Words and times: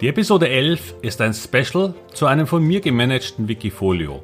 Die 0.00 0.08
Episode 0.08 0.48
11 0.48 0.94
ist 1.02 1.20
ein 1.20 1.34
Special 1.34 1.92
zu 2.14 2.24
einem 2.24 2.46
von 2.46 2.62
mir 2.62 2.80
gemanagten 2.80 3.48
Wikifolio, 3.48 4.22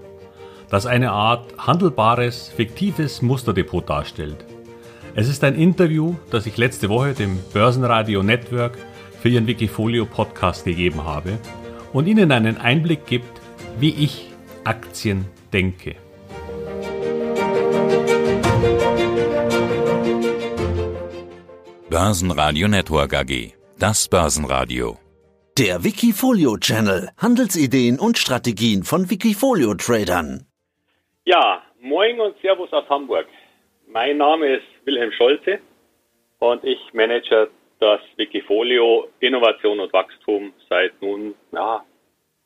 das 0.71 0.87
eine 0.87 1.13
Art 1.13 1.53
handelbares, 1.59 2.49
fiktives 2.49 3.21
Musterdepot 3.21 3.87
darstellt. 3.91 4.43
Es 5.15 5.29
ist 5.29 5.44
ein 5.44 5.54
Interview, 5.54 6.15
das 6.31 6.47
ich 6.47 6.57
letzte 6.57 6.89
Woche 6.89 7.12
dem 7.12 7.39
Börsenradio 7.53 8.22
Network 8.22 8.79
für 9.21 9.29
ihren 9.29 9.47
Wikifolio 9.47 10.07
Podcast 10.07 10.65
gegeben 10.65 11.04
habe 11.04 11.39
und 11.93 12.06
Ihnen 12.06 12.33
einen 12.33 12.56
Einblick 12.56 13.04
gibt, 13.04 13.43
wie 13.79 13.90
ich 13.90 14.31
Aktien 14.65 15.27
denke. 15.53 15.97
Börsenradio 21.91 22.66
Network 22.66 23.13
AG. 23.13 23.52
Das 23.79 24.09
Börsenradio. 24.09 24.97
Der 25.59 25.83
Wikifolio 25.84 26.59
Channel. 26.59 27.09
Handelsideen 27.16 27.98
und 27.98 28.19
Strategien 28.19 28.83
von 28.83 29.09
Wikifolio 29.09 29.73
Tradern. 29.73 30.45
Ja, 31.24 31.62
moin 31.80 32.20
und 32.20 32.37
Servus 32.42 32.70
aus 32.74 32.87
Hamburg. 32.91 33.27
Mein 33.87 34.19
Name 34.19 34.56
ist 34.56 34.66
Wilhelm 34.84 35.12
Scholze 35.12 35.60
und 36.41 36.62
ich 36.62 36.79
manage 36.92 37.48
das 37.80 38.01
Wikifolio 38.16 39.09
Innovation 39.20 39.80
und 39.80 39.91
Wachstum 39.95 40.52
seit 40.69 41.01
nun 41.01 41.34
ja, 41.52 41.82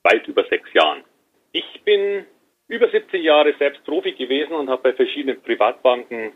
weit 0.05 0.29
über 0.29 0.45
sechs 0.45 0.73
Jahren. 0.73 1.03
Ich 1.51 1.83
bin 1.83 2.25
über 2.69 2.89
17 2.91 3.25
Jahre 3.25 3.53
selbst 3.59 3.83
Profi 3.87 4.13
gewesen 4.13 4.53
und 4.53 4.71
habe 4.71 4.83
bei 4.83 4.93
verschiedenen 4.93 5.43
Privatbanken 5.43 6.31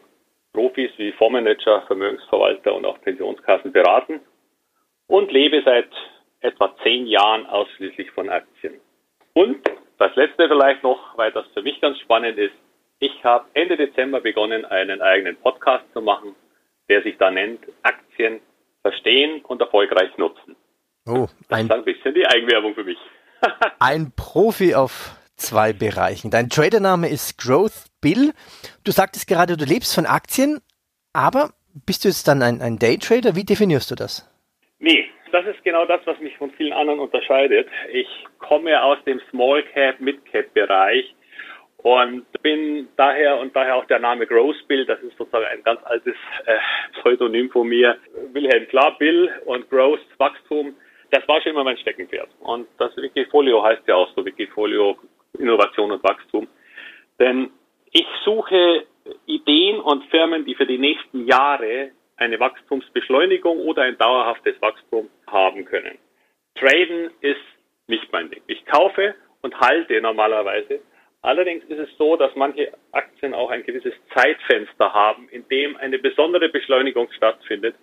Profis 0.52 0.90
wie 0.96 1.12
Fondsmanager, 1.12 1.82
Vermögensverwalter 1.86 2.74
und 2.74 2.84
auch 2.84 3.00
Pensionskassen 3.00 3.70
beraten 3.70 4.18
und 5.06 5.30
lebe 5.30 5.62
seit 5.64 5.90
etwa 6.44 6.74
zehn 6.82 7.06
Jahren 7.06 7.46
ausschließlich 7.46 8.10
von 8.10 8.28
Aktien. 8.28 8.74
Und 9.32 9.58
das 9.98 10.14
letzte 10.14 10.48
vielleicht 10.48 10.82
noch, 10.82 11.16
weil 11.16 11.32
das 11.32 11.46
für 11.54 11.62
mich 11.62 11.80
ganz 11.80 11.98
spannend 11.98 12.38
ist, 12.38 12.54
ich 12.98 13.24
habe 13.24 13.46
Ende 13.54 13.76
Dezember 13.76 14.20
begonnen, 14.20 14.64
einen 14.64 15.00
eigenen 15.00 15.36
Podcast 15.36 15.84
zu 15.92 16.00
machen, 16.00 16.34
der 16.88 17.02
sich 17.02 17.16
da 17.18 17.30
nennt 17.30 17.60
Aktien 17.82 18.40
verstehen 18.82 19.42
und 19.44 19.60
erfolgreich 19.60 20.16
nutzen. 20.18 20.56
Oh, 21.06 21.26
ein, 21.48 21.68
das 21.68 21.78
ist 21.78 21.84
ein 21.84 21.84
bisschen 21.84 22.14
die 22.14 22.26
Eigenwerbung 22.26 22.74
für 22.74 22.84
mich. 22.84 22.98
ein 23.78 24.12
Profi 24.14 24.74
auf 24.74 25.16
zwei 25.36 25.72
Bereichen. 25.72 26.30
Dein 26.30 26.48
Tradername 26.48 27.08
ist 27.08 27.38
Growth 27.38 27.86
Bill. 28.00 28.32
Du 28.84 28.92
sagtest 28.92 29.26
gerade, 29.26 29.56
du 29.56 29.64
lebst 29.64 29.94
von 29.94 30.06
Aktien, 30.06 30.60
aber 31.12 31.50
bist 31.86 32.04
du 32.04 32.08
jetzt 32.08 32.28
dann 32.28 32.42
ein, 32.42 32.62
ein 32.62 32.78
Daytrader? 32.78 33.34
Wie 33.34 33.44
definierst 33.44 33.90
du 33.90 33.94
das? 33.94 34.30
Das 35.44 35.56
ist 35.56 35.64
genau 35.64 35.84
das, 35.84 36.00
was 36.06 36.18
mich 36.20 36.34
von 36.38 36.50
vielen 36.52 36.72
anderen 36.72 37.00
unterscheidet. 37.00 37.68
Ich 37.92 38.08
komme 38.38 38.82
aus 38.82 38.96
dem 39.04 39.20
Small 39.30 39.62
Cap, 39.62 40.00
Mid 40.00 40.24
Cap 40.24 40.54
Bereich 40.54 41.14
und 41.76 42.24
bin 42.40 42.88
daher 42.96 43.38
und 43.38 43.54
daher 43.54 43.76
auch 43.76 43.84
der 43.84 43.98
Name 43.98 44.26
Growth 44.26 44.66
Bill, 44.68 44.86
das 44.86 45.00
ist 45.02 45.18
sozusagen 45.18 45.44
ein 45.44 45.62
ganz 45.62 45.80
altes 45.84 46.14
äh, 46.46 46.56
Pseudonym 46.98 47.50
von 47.50 47.68
mir. 47.68 47.98
Wilhelm 48.32 48.66
klar, 48.68 48.96
Bill 48.98 49.30
und 49.44 49.68
Growth, 49.68 50.00
Wachstum, 50.16 50.76
das 51.10 51.28
war 51.28 51.42
schon 51.42 51.52
immer 51.52 51.64
mein 51.64 51.76
Steckenpferd. 51.76 52.30
Und 52.40 52.66
das 52.78 52.96
Wikifolio 52.96 53.62
heißt 53.62 53.82
ja 53.86 53.96
auch 53.96 54.08
so, 54.16 54.24
Wikifolio 54.24 54.96
Innovation 55.38 55.92
und 55.92 56.02
Wachstum. 56.02 56.48
Denn 57.18 57.50
ich 57.92 58.06
suche 58.24 58.86
Ideen 59.26 59.78
und 59.80 60.04
Firmen, 60.06 60.46
die 60.46 60.54
für 60.54 60.66
die 60.66 60.78
nächsten 60.78 61.26
Jahre 61.26 61.90
eine 62.16 62.40
Wachstumsbeschleunigung 62.40 63.58
oder 63.58 63.82
ein 63.82 63.98
dauerhaftes 63.98 64.54
Wachstum 64.62 65.10
haben 65.26 65.64
können. 65.64 65.98
Traden 66.56 67.10
ist 67.20 67.40
nicht 67.86 68.10
mein 68.12 68.30
Ding. 68.30 68.42
Ich 68.46 68.64
kaufe 68.66 69.14
und 69.42 69.58
halte 69.60 70.00
normalerweise. 70.00 70.80
Allerdings 71.22 71.64
ist 71.64 71.78
es 71.78 71.88
so, 71.96 72.16
dass 72.16 72.34
manche 72.34 72.72
Aktien 72.92 73.34
auch 73.34 73.50
ein 73.50 73.62
gewisses 73.62 73.94
Zeitfenster 74.14 74.92
haben, 74.92 75.28
in 75.30 75.46
dem 75.48 75.76
eine 75.76 75.98
besondere 75.98 76.50
Beschleunigung 76.50 77.10
stattfindet, 77.12 77.74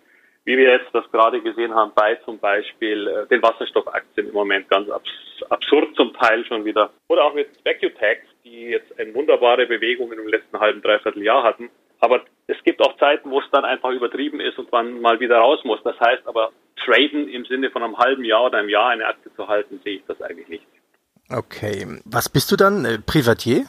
wie 0.46 0.58
wir 0.58 0.72
jetzt 0.72 0.94
das 0.94 1.10
gerade 1.12 1.42
gesehen 1.42 1.74
haben 1.74 1.92
bei 1.96 2.16
zum 2.26 2.40
Beispiel 2.40 3.08
äh, 3.08 3.28
den 3.28 3.42
Wasserstoffaktien 3.42 4.28
im 4.28 4.34
Moment 4.34 4.70
ganz 4.70 4.90
abs 4.90 5.10
absurd 5.50 5.96
zum 5.96 6.14
Teil 6.14 6.46
schon 6.46 6.66
wieder. 6.66 6.92
Oder 7.10 7.26
auch 7.26 7.34
mit 7.34 7.50
Vacutex, 7.66 8.22
die 8.44 8.70
jetzt 8.70 9.00
eine 9.00 9.14
wunderbare 9.16 9.66
Bewegung 9.66 10.12
im 10.12 10.28
letzten 10.28 10.60
halben, 10.60 10.84
dreiviertel 10.84 11.24
Jahr 11.24 11.42
hatten. 11.42 11.72
Aber 12.02 12.22
es 12.48 12.62
gibt 12.64 12.82
auch 12.82 12.98
Zeiten, 12.98 13.30
wo 13.30 13.40
es 13.40 13.46
dann 13.52 13.64
einfach 13.64 13.92
übertrieben 13.92 14.40
ist 14.40 14.58
und 14.58 14.72
man 14.72 15.00
mal 15.02 15.20
wieder 15.20 15.38
raus 15.38 15.60
muss. 15.64 15.82
Das 15.84 15.98
heißt 16.00 16.28
aber, 16.28 16.52
traden 16.84 17.30
im 17.30 17.46
Sinne 17.46 17.70
von 17.70 17.84
einem 17.84 17.98
halben 17.98 18.26
Jahr 18.26 18.46
oder 18.46 18.58
einem 18.58 18.70
Jahr 18.70 18.90
eine 18.90 19.06
Aktie 19.06 19.32
zu 19.36 19.48
halten, 19.48 19.80
sehe 19.84 19.98
ich 19.98 20.04
das 20.08 20.22
eigentlich 20.22 20.48
nicht. 20.48 20.66
Okay. 21.30 21.86
Was 22.06 22.28
bist 22.28 22.52
du 22.52 22.56
dann? 22.56 22.84
Äh, 22.86 22.98
Privatier? 23.00 23.66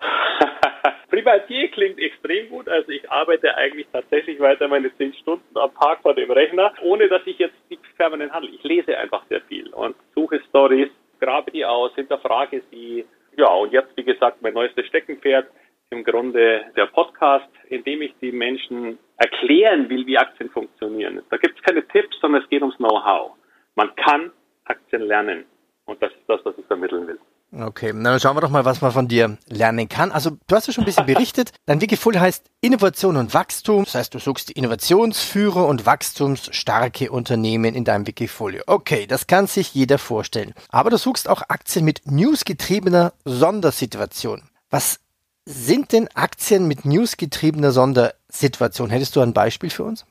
Privatier 1.10 1.68
klingt 1.68 1.98
extrem 1.98 2.48
gut. 2.50 2.68
Also 2.68 2.90
ich 2.90 3.08
arbeite 3.08 3.56
eigentlich 3.56 3.86
tatsächlich 3.92 4.40
weiter 4.40 4.66
meine 4.66 4.94
zehn 4.96 5.14
Stunden 5.14 5.56
am 5.56 5.72
Tag 5.80 6.02
vor 6.02 6.14
dem 6.14 6.30
Rechner, 6.30 6.74
ohne 6.82 7.08
dass 7.08 7.22
ich 7.24 7.38
jetzt 7.38 7.56
nichts 7.70 7.86
permanent 7.96 8.32
handle. 8.32 8.50
Ich 8.50 8.64
lese 8.64 8.98
einfach 8.98 9.24
sehr 9.28 9.40
viel 9.42 9.68
und 9.68 9.94
suche 10.14 10.40
Stories, 10.48 10.88
grabe 11.20 11.52
die 11.52 11.64
aus, 11.64 11.94
hinterfrage 11.94 12.62
sie. 12.70 13.06
Ja, 13.36 13.48
und 13.48 13.72
jetzt, 13.72 13.96
wie 13.96 14.04
gesagt, 14.04 14.42
mein 14.42 14.54
neuestes 14.54 14.86
Steckenpferd 14.86 15.46
im 15.90 16.04
Grunde 16.04 16.64
der 16.76 16.86
Podcast, 16.86 17.48
in 17.68 17.84
dem 17.84 18.02
ich 18.02 18.14
die 18.20 18.32
Menschen 18.32 18.98
erklären 19.16 19.88
will, 19.88 20.06
wie 20.06 20.18
Aktien 20.18 20.50
funktionieren. 20.50 21.22
Da 21.30 21.36
gibt 21.36 21.58
es 21.58 21.64
keine 21.64 21.86
Tipps, 21.88 22.16
sondern 22.20 22.42
es 22.42 22.48
geht 22.48 22.62
ums 22.62 22.76
Know-how. 22.76 23.32
Man 23.76 23.94
kann 23.96 24.32
Aktien 24.64 25.02
lernen. 25.02 25.44
Und 25.84 26.02
das 26.02 26.10
ist 26.12 26.28
das, 26.28 26.40
was 26.44 26.54
ich 26.58 26.66
vermitteln 26.66 27.06
will. 27.06 27.18
Okay, 27.52 27.92
dann 27.92 28.18
schauen 28.18 28.36
wir 28.36 28.40
doch 28.40 28.50
mal, 28.50 28.64
was 28.64 28.82
man 28.82 28.90
von 28.90 29.06
dir 29.06 29.38
lernen 29.48 29.88
kann. 29.88 30.10
Also 30.10 30.30
du 30.48 30.56
hast 30.56 30.66
ja 30.66 30.72
schon 30.72 30.82
ein 30.82 30.86
bisschen 30.86 31.06
berichtet. 31.14 31.52
Dein 31.64 31.80
Wikifolio 31.80 32.20
heißt 32.20 32.50
Innovation 32.60 33.16
und 33.16 33.34
Wachstum. 33.34 33.84
Das 33.84 33.94
heißt, 33.94 34.14
du 34.14 34.18
suchst 34.18 34.48
die 34.48 34.54
Innovationsführer 34.54 35.66
und 35.66 35.86
wachstumsstarke 35.86 37.10
Unternehmen 37.12 37.74
in 37.74 37.84
deinem 37.84 38.06
Wikifolio. 38.06 38.64
Okay, 38.66 39.06
das 39.06 39.28
kann 39.28 39.46
sich 39.46 39.74
jeder 39.74 39.98
vorstellen. 39.98 40.54
Aber 40.70 40.90
du 40.90 40.98
suchst 40.98 41.28
auch 41.28 41.42
Aktien 41.48 41.84
mit 41.84 42.00
newsgetriebener 42.04 43.12
Sondersituation. 43.24 44.42
Was 44.68 45.05
sind 45.46 45.92
denn 45.92 46.08
Aktien 46.14 46.66
mit 46.66 46.84
newsgetriebener 46.84 47.70
Sondersituation? 47.70 48.90
Hättest 48.90 49.14
du 49.14 49.20
ein 49.20 49.32
Beispiel 49.32 49.70
für 49.70 49.84
uns? 49.84 50.04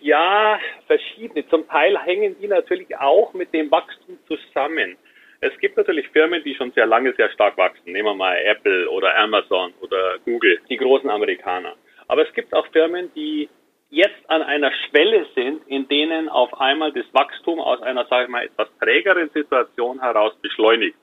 Ja, 0.00 0.58
verschiedene. 0.86 1.46
Zum 1.48 1.66
Teil 1.68 1.98
hängen 1.98 2.36
die 2.40 2.46
natürlich 2.46 2.96
auch 2.96 3.34
mit 3.34 3.52
dem 3.52 3.70
Wachstum 3.70 4.18
zusammen. 4.28 4.96
Es 5.40 5.58
gibt 5.58 5.76
natürlich 5.76 6.08
Firmen, 6.10 6.42
die 6.44 6.54
schon 6.54 6.70
sehr 6.72 6.86
lange 6.86 7.12
sehr 7.14 7.28
stark 7.30 7.58
wachsen. 7.58 7.92
Nehmen 7.92 8.06
wir 8.06 8.14
mal 8.14 8.36
Apple 8.36 8.88
oder 8.88 9.16
Amazon 9.18 9.74
oder 9.80 10.18
Google, 10.24 10.60
die 10.70 10.76
großen 10.76 11.10
Amerikaner. 11.10 11.74
Aber 12.06 12.26
es 12.26 12.32
gibt 12.34 12.54
auch 12.54 12.66
Firmen, 12.68 13.10
die 13.14 13.48
jetzt 13.90 14.28
an 14.28 14.42
einer 14.42 14.70
Schwelle 14.88 15.26
sind, 15.34 15.66
in 15.66 15.88
denen 15.88 16.28
auf 16.28 16.58
einmal 16.60 16.92
das 16.92 17.06
Wachstum 17.12 17.60
aus 17.60 17.82
einer, 17.82 18.06
sage 18.06 18.24
ich 18.24 18.30
mal, 18.30 18.44
etwas 18.44 18.68
trägeren 18.80 19.30
Situation 19.30 20.00
heraus 20.00 20.34
beschleunigt 20.40 20.96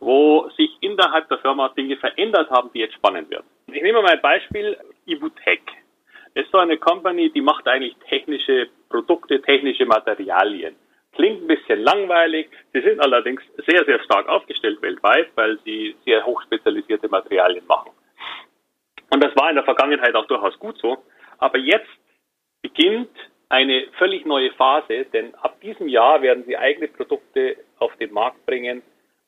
wo 0.00 0.48
sich 0.56 0.70
innerhalb 0.80 1.28
der 1.28 1.38
Firma 1.38 1.68
Dinge 1.70 1.96
verändert 1.96 2.50
haben, 2.50 2.70
die 2.72 2.80
jetzt 2.80 2.94
spannend 2.94 3.30
werden. 3.30 3.46
Ich 3.66 3.82
nehme 3.82 4.02
mal 4.02 4.12
ein 4.12 4.20
Beispiel, 4.20 4.76
Ibutech. 5.06 5.60
Das 6.34 6.44
ist 6.44 6.52
so 6.52 6.58
eine 6.58 6.76
Company, 6.76 7.30
die 7.30 7.40
macht 7.40 7.66
eigentlich 7.66 7.96
technische 8.08 8.68
Produkte, 8.88 9.42
technische 9.42 9.86
Materialien. 9.86 10.76
Klingt 11.12 11.42
ein 11.42 11.48
bisschen 11.48 11.80
langweilig. 11.80 12.48
Sie 12.72 12.80
sind 12.80 13.00
allerdings 13.00 13.42
sehr, 13.66 13.84
sehr 13.84 13.98
stark 14.04 14.28
aufgestellt 14.28 14.80
weltweit, 14.82 15.28
weil 15.34 15.58
sie 15.64 15.96
sehr 16.04 16.24
hochspezialisierte 16.24 17.08
Materialien 17.08 17.66
machen. 17.66 17.90
Und 19.10 19.24
das 19.24 19.34
war 19.36 19.48
in 19.48 19.56
der 19.56 19.64
Vergangenheit 19.64 20.14
auch 20.14 20.26
durchaus 20.26 20.58
gut 20.58 20.78
so. 20.78 20.98
Aber 21.38 21.58
jetzt 21.58 21.88
beginnt 22.62 23.10
eine 23.48 23.86
völlig 23.96 24.26
neue 24.26 24.52
Phase, 24.52 25.06
denn 25.12 25.34
ab 25.36 25.60
diesem 25.60 25.88
Jahr 25.88 26.20
werden 26.20 26.44
sie 26.46 26.56
eigene 26.56 26.88
Produkte 26.88 27.56
auf 27.78 27.96
den 27.96 28.12
Markt 28.12 28.44
bringen, 28.44 28.82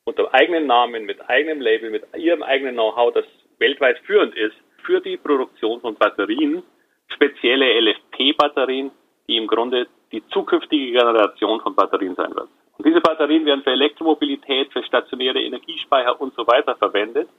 unter 0.05 0.33
eigenen 0.33 0.67
Namen, 0.67 1.05
mit 1.05 1.29
eigenem 1.29 1.61
Label, 1.61 1.89
mit 1.89 2.03
ihrem 2.17 2.43
eigenen 2.43 2.75
Know-how, 2.75 3.13
das 3.13 3.25
weltweit 3.59 3.99
führend 3.99 4.35
ist, 4.35 4.55
für 4.83 4.99
die 4.99 5.17
Produktion 5.17 5.79
von 5.81 5.95
Batterien, 5.95 6.63
spezielle 7.07 7.79
LFP-Batterien, 7.79 8.91
die 9.27 9.37
im 9.37 9.47
Grunde 9.47 9.87
die 10.11 10.25
zukünftige 10.29 10.91
Generation 10.91 11.61
von 11.61 11.75
Batterien 11.75 12.15
sein 12.15 12.33
wird. 12.35 12.49
Und 12.77 12.87
diese 12.87 12.99
Batterien 12.99 13.45
werden 13.45 13.63
für 13.63 13.71
Elektromobilität, 13.71 14.73
für 14.73 14.83
stationäre 14.83 15.41
Energiespeicher 15.41 16.19
und 16.19 16.33
so 16.33 16.47
weiter 16.47 16.75
verwendet. 16.75 17.29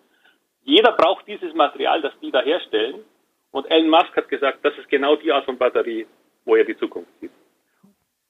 Jeder 0.62 0.92
braucht 0.92 1.26
dieses 1.26 1.52
Material, 1.54 2.00
das 2.00 2.12
die 2.20 2.30
da 2.30 2.40
herstellen. 2.42 3.04
Und 3.50 3.68
Elon 3.70 3.90
Musk 3.90 4.16
hat 4.16 4.28
gesagt, 4.28 4.58
das 4.62 4.78
ist 4.78 4.88
genau 4.88 5.16
die 5.16 5.32
Art 5.32 5.44
von 5.44 5.58
Batterie, 5.58 6.06
wo 6.44 6.54
er 6.54 6.64
die 6.64 6.76
Zukunft 6.76 7.10
sieht. 7.20 7.32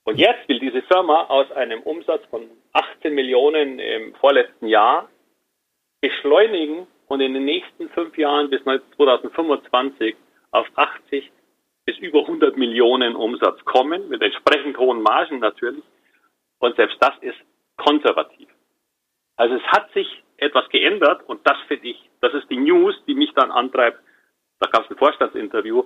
Und 0.05 0.19
jetzt 0.19 0.49
will 0.49 0.59
diese 0.59 0.83
Firma 0.83 1.25
aus 1.25 1.53
einem 1.53 1.83
Umsatz 1.83 2.25
von 2.31 2.49
18 2.73 3.15
Millionen 3.15 3.79
im 3.79 4.15
vorletzten 4.15 4.67
Jahr 4.67 5.09
beschleunigen 6.01 6.87
und 7.07 7.21
in 7.21 7.35
den 7.35 7.45
nächsten 7.45 7.89
fünf 7.91 8.17
Jahren 8.17 8.51
bis 8.51 8.63
2025 8.63 10.17
auf 10.51 10.67
80 10.75 11.31
bis 11.85 11.99
über 11.99 12.21
100 12.21 12.57
Millionen 12.57 13.17
Umsatz 13.17 13.65
kommen, 13.65 14.09
mit 14.09 14.23
entsprechend 14.23 14.79
hohen 14.79 15.03
Margen 15.03 15.41
natürlich. 15.41 15.85
Und 16.59 16.77
selbst 16.77 16.97
das 17.01 17.13
ist 17.21 17.39
konservativ. 17.77 18.49
Also 19.37 19.57
es 19.57 19.63
hat 19.65 19.93
sich 19.93 20.23
etwas 20.37 20.69
geändert 20.69 21.29
und 21.29 21.47
das 21.47 21.59
finde 21.69 21.89
ich, 21.89 22.11
das 22.21 22.35
ist 22.35 22.49
die 22.51 22.57
News, 22.57 22.95
die 23.07 23.15
mich 23.15 23.33
dann 23.35 23.51
antreibt. 23.51 23.99
Da 24.61 24.69
gab 24.69 24.85
es 24.85 24.91
ein 24.91 24.97
Vorstandsinterview, 24.97 25.85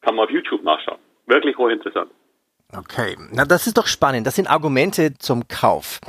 kann 0.00 0.16
man 0.16 0.24
auf 0.24 0.30
YouTube 0.30 0.62
nachschauen. 0.62 0.98
Wirklich 1.26 1.56
hochinteressant. 1.56 2.10
Okay, 2.76 3.16
na 3.32 3.44
das 3.44 3.66
ist 3.66 3.78
doch 3.78 3.86
spannend. 3.86 4.26
Das 4.26 4.36
sind 4.36 4.46
Argumente 4.46 5.14
zum 5.18 5.48
Kauf. 5.48 6.00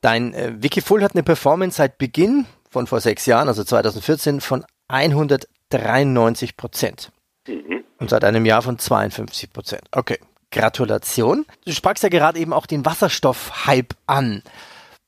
Dein 0.00 0.32
äh, 0.32 0.52
Wikifull 0.62 1.02
hat 1.02 1.14
eine 1.14 1.24
Performance 1.24 1.78
seit 1.78 1.98
Beginn 1.98 2.46
von 2.70 2.86
vor 2.86 3.00
sechs 3.00 3.26
Jahren, 3.26 3.48
also 3.48 3.64
2014, 3.64 4.40
von 4.40 4.64
193 4.88 6.56
Prozent. 6.56 7.10
Mhm. 7.48 7.84
Und 7.98 8.10
seit 8.10 8.22
einem 8.24 8.46
Jahr 8.46 8.62
von 8.62 8.78
52 8.78 9.52
Prozent. 9.52 9.82
Okay, 9.90 10.18
Gratulation. 10.52 11.46
Du 11.64 11.72
sprachst 11.72 12.02
ja 12.02 12.08
gerade 12.08 12.38
eben 12.38 12.52
auch 12.52 12.66
den 12.66 12.84
Wasserstoff-Hype 12.84 13.94
an. 14.06 14.42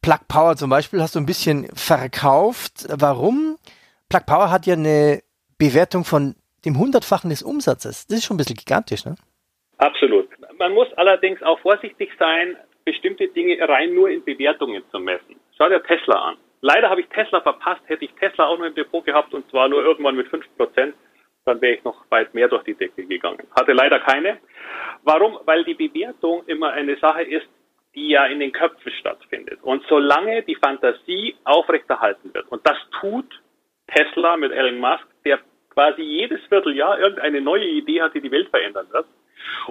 Plug 0.02 0.18
Power 0.26 0.56
zum 0.56 0.70
Beispiel 0.70 1.02
hast 1.02 1.14
du 1.14 1.20
ein 1.20 1.26
bisschen 1.26 1.68
verkauft. 1.74 2.86
Warum? 2.88 3.58
Plug 4.08 4.26
Power 4.26 4.50
hat 4.50 4.66
ja 4.66 4.74
eine 4.74 5.22
Bewertung 5.58 6.04
von 6.04 6.34
dem 6.64 6.78
Hundertfachen 6.78 7.30
des 7.30 7.42
Umsatzes. 7.42 8.06
Das 8.06 8.18
ist 8.18 8.24
schon 8.24 8.34
ein 8.34 8.38
bisschen 8.38 8.56
gigantisch, 8.56 9.04
ne? 9.04 9.14
Absolut. 9.78 10.28
Man 10.60 10.74
muss 10.74 10.92
allerdings 10.92 11.42
auch 11.42 11.58
vorsichtig 11.60 12.10
sein, 12.18 12.54
bestimmte 12.84 13.28
Dinge 13.28 13.66
rein 13.66 13.94
nur 13.94 14.10
in 14.10 14.22
Bewertungen 14.22 14.82
zu 14.90 14.98
messen. 14.98 15.40
Schau 15.56 15.70
dir 15.70 15.82
Tesla 15.82 16.16
an. 16.16 16.36
Leider 16.60 16.90
habe 16.90 17.00
ich 17.00 17.08
Tesla 17.08 17.40
verpasst. 17.40 17.80
Hätte 17.86 18.04
ich 18.04 18.12
Tesla 18.20 18.44
auch 18.44 18.58
nur 18.58 18.66
im 18.66 18.74
Depot 18.74 19.02
gehabt 19.02 19.32
und 19.32 19.48
zwar 19.48 19.70
nur 19.70 19.82
irgendwann 19.82 20.16
mit 20.16 20.26
5%, 20.28 20.92
dann 21.46 21.60
wäre 21.62 21.76
ich 21.76 21.84
noch 21.84 22.04
weit 22.10 22.34
mehr 22.34 22.48
durch 22.48 22.62
die 22.64 22.74
Decke 22.74 23.06
gegangen. 23.06 23.48
Hatte 23.58 23.72
leider 23.72 24.00
keine. 24.00 24.36
Warum? 25.02 25.38
Weil 25.46 25.64
die 25.64 25.72
Bewertung 25.72 26.44
immer 26.46 26.72
eine 26.72 26.98
Sache 26.98 27.22
ist, 27.22 27.48
die 27.94 28.10
ja 28.10 28.26
in 28.26 28.40
den 28.40 28.52
Köpfen 28.52 28.92
stattfindet. 28.92 29.60
Und 29.62 29.82
solange 29.88 30.42
die 30.42 30.56
Fantasie 30.56 31.36
aufrechterhalten 31.44 32.34
wird, 32.34 32.46
und 32.52 32.60
das 32.66 32.76
tut 33.00 33.24
Tesla 33.86 34.36
mit 34.36 34.52
Elon 34.52 34.78
Musk, 34.78 35.06
der 35.24 35.38
quasi 35.70 36.02
jedes 36.02 36.44
Vierteljahr 36.50 36.98
irgendeine 36.98 37.40
neue 37.40 37.66
Idee 37.66 38.02
hat, 38.02 38.14
die 38.14 38.20
die 38.20 38.30
Welt 38.30 38.50
verändern 38.50 38.88
wird. 38.90 39.06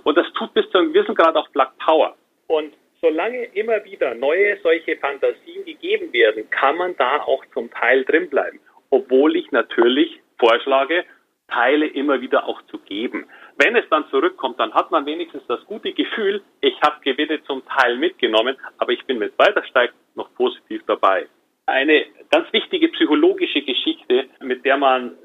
Und 0.04 0.18
das 0.18 0.31
tut 0.33 0.54
bis 0.54 0.69
zu 0.69 0.77
einem 0.77 0.94
gewissen 0.94 1.16
Grad 1.16 1.36
auch 1.36 1.50
Black 1.50 1.77
Power. 1.80 2.16
Und 2.48 2.74
solange 3.01 3.45
immer 3.54 3.83
wieder 3.86 4.16
neue 4.16 4.57
solche 4.62 4.98
Fantasien 4.98 5.66
gegeben 5.66 6.12
werden, 6.13 6.50
kann 6.50 6.77
man 6.77 6.95
da 6.98 7.21
auch 7.21 7.45
zum 7.54 7.71
Teil 7.71 8.04
drin 8.06 8.30
bleiben. 8.30 8.60
Obwohl 8.89 9.36
ich 9.36 9.51
natürlich 9.51 10.19
vorschlage, 10.38 11.06
Teile 11.50 11.88
immer 11.88 12.21
wieder 12.21 12.48
auch 12.48 12.62
zu 12.63 12.77
geben. 12.80 13.25
Wenn 13.57 13.75
es 13.75 13.88
dann 13.89 14.07
zurückkommt, 14.10 14.60
dann 14.60 14.74
hat 14.74 14.92
man 14.92 15.06
wenigstens 15.06 15.44
das 15.48 15.63
gute 15.66 15.94
Gefühl, 15.94 16.42
ich 16.62 16.80
habe 16.81 17.01
Gewinne 17.04 17.44
zum 17.44 17.63
Teil 17.65 17.98
mitgenommen, 17.98 18.56
aber 18.77 18.92
ich 18.92 19.04
bin 19.06 19.18
mit 19.18 19.38
weiter 19.38 19.63
steigt 19.63 19.95
noch 20.15 20.33
positiv 20.36 20.81
dabei. 20.86 21.27
Eine 21.65 22.06
ganz 22.31 22.51
wichtige 22.54 22.89
psychologische 22.89 23.62
Geschichte, 23.62 24.27
mit 24.42 24.65
der 24.65 24.77
man 24.77 25.18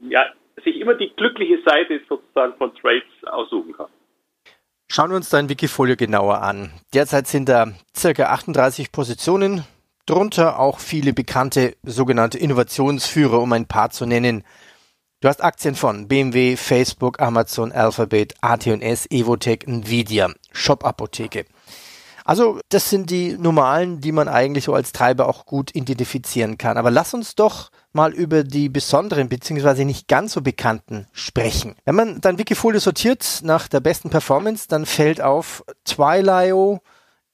ja, 0.00 0.32
sich 0.64 0.76
immer 0.80 0.94
die 0.94 1.10
glückliche 1.14 1.58
Seite 1.62 2.00
sozusagen 2.08 2.54
von 2.54 2.74
Trades 2.76 3.24
aussuchen 3.26 3.72
kann. 3.72 3.79
Schauen 4.92 5.10
wir 5.10 5.16
uns 5.16 5.28
dein 5.28 5.48
Wikifolio 5.48 5.94
genauer 5.94 6.42
an. 6.42 6.72
Derzeit 6.92 7.28
sind 7.28 7.48
da 7.48 7.68
circa 7.96 8.30
38 8.30 8.90
Positionen, 8.90 9.62
drunter 10.04 10.58
auch 10.58 10.80
viele 10.80 11.12
bekannte 11.12 11.76
sogenannte 11.84 12.38
Innovationsführer, 12.38 13.40
um 13.40 13.52
ein 13.52 13.66
paar 13.66 13.90
zu 13.90 14.04
nennen. 14.04 14.42
Du 15.20 15.28
hast 15.28 15.44
Aktien 15.44 15.76
von 15.76 16.08
BMW, 16.08 16.56
Facebook, 16.56 17.20
Amazon, 17.20 17.70
Alphabet, 17.70 18.34
AT&S, 18.40 19.06
Evotech, 19.12 19.60
Nvidia, 19.64 20.32
Shop 20.50 20.84
Apotheke. 20.84 21.44
Also 22.30 22.60
das 22.68 22.88
sind 22.88 23.10
die 23.10 23.36
normalen, 23.36 24.00
die 24.00 24.12
man 24.12 24.28
eigentlich 24.28 24.62
so 24.62 24.72
als 24.72 24.92
Treiber 24.92 25.28
auch 25.28 25.46
gut 25.46 25.74
identifizieren 25.74 26.58
kann. 26.58 26.78
Aber 26.78 26.92
lass 26.92 27.12
uns 27.12 27.34
doch 27.34 27.72
mal 27.92 28.12
über 28.12 28.44
die 28.44 28.68
besonderen 28.68 29.28
beziehungsweise 29.28 29.84
nicht 29.84 30.06
ganz 30.06 30.34
so 30.34 30.40
bekannten 30.40 31.08
sprechen. 31.12 31.74
Wenn 31.84 31.96
man 31.96 32.20
dann 32.20 32.38
Wikifolio 32.38 32.78
sortiert 32.78 33.40
nach 33.42 33.66
der 33.66 33.80
besten 33.80 34.10
Performance, 34.10 34.68
dann 34.68 34.86
fällt 34.86 35.20
auf 35.20 35.64
Twilio, 35.84 36.78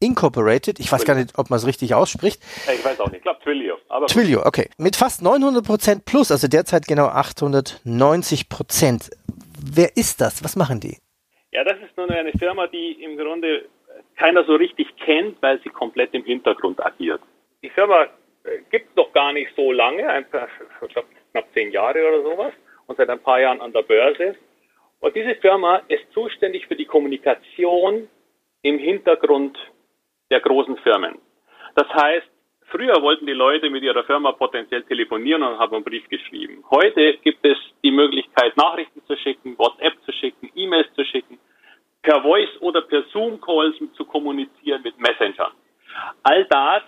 Incorporated, 0.01 0.81
ich 0.81 0.91
weiß 0.91 1.05
gar 1.05 1.15
nicht, 1.15 1.39
ob 1.39 1.51
man 1.51 1.59
es 1.59 1.67
richtig 1.67 1.93
ausspricht. 1.93 2.43
Ich 2.75 2.83
weiß 2.83 2.99
auch 3.01 3.09
nicht, 3.09 3.17
ich 3.17 3.23
glaube 3.23 3.41
Twilio. 3.43 3.77
Aber 3.91 4.07
Twilio, 4.07 4.47
okay. 4.47 4.71
Mit 4.79 4.97
fast 4.97 5.21
900 5.21 5.63
Prozent 5.63 6.05
plus, 6.07 6.31
also 6.31 6.49
derzeit 6.49 6.87
genau 6.87 7.09
890 7.09 8.49
Prozent. 8.49 9.11
Wer 9.63 9.95
ist 9.95 10.23
das? 10.23 10.43
Was 10.43 10.57
machen 10.57 10.81
die? 10.81 10.97
Ja, 11.53 11.65
das 11.65 11.77
ist 11.87 11.95
nur 11.99 12.09
eine 12.11 12.33
Firma, 12.33 12.67
die 12.67 12.97
im 13.03 13.19
Grunde 13.19 13.67
keiner 14.17 14.45
so 14.45 14.55
richtig 14.55 14.97
kennt, 14.97 15.41
weil 15.43 15.61
sie 15.61 15.69
komplett 15.69 16.15
im 16.15 16.25
Hintergrund 16.25 16.85
agiert. 16.85 17.21
Die 17.63 17.71
Firma 17.71 18.05
äh, 18.45 18.59
gibt 18.71 18.91
es 18.91 18.97
noch 18.97 19.13
gar 19.13 19.33
nicht 19.33 19.51
so 19.55 19.73
lange, 19.73 20.09
ein 20.09 20.29
paar, 20.29 20.49
ich 20.83 20.93
glaube 20.93 21.09
knapp 21.33 21.47
zehn 21.53 21.71
Jahre 21.71 22.07
oder 22.09 22.23
sowas 22.23 22.53
und 22.87 22.97
seit 22.97 23.09
ein 23.11 23.21
paar 23.21 23.41
Jahren 23.41 23.61
an 23.61 23.73
der 23.73 23.83
Börse. 23.83 24.37
Und 25.01 25.15
diese 25.15 25.35
Firma 25.37 25.83
ist 25.89 26.11
zuständig 26.13 26.67
für 26.67 26.77
die 26.77 26.87
Kommunikation 26.87 28.09
im 28.63 28.79
Hintergrund 28.79 29.59
der 30.31 30.41
großen 30.41 30.77
Firmen. 30.79 31.19
Das 31.75 31.89
heißt, 31.89 32.27
früher 32.69 33.01
wollten 33.03 33.27
die 33.27 33.33
Leute 33.33 33.71
mit 33.71 33.83
ihrer 33.83 34.05
Firma 34.05 34.33
potenziell 34.33 34.83
telefonieren 34.85 35.43
und 35.43 35.59
haben 35.59 35.77
einen 35.77 35.85
Brief 35.85 36.09
geschrieben. 36.09 36.65
Heute 36.71 37.19
gibt 37.19 37.45
es 37.45 37.59
die 37.85 37.91
Möglichkeit, 37.91 38.57
Nachrichten 38.57 39.03
zu 39.07 39.17
schicken, 39.17 39.59
WhatsApp 39.59 39.95
zu 40.05 40.13
schicken, 40.13 40.51
E-Mails 40.55 40.93
zu 40.95 41.05
schicken, 41.05 41.39
per 42.03 42.23
Voice 42.23 42.61
oder 42.61 42.83
per 42.83 43.05
Zoom-Calls 43.17 43.77
zu 43.97 44.05
kommunizieren 44.05 44.83
mit 44.83 44.99
Messengern. 45.01 45.53
All 46.23 46.45
das 46.45 46.83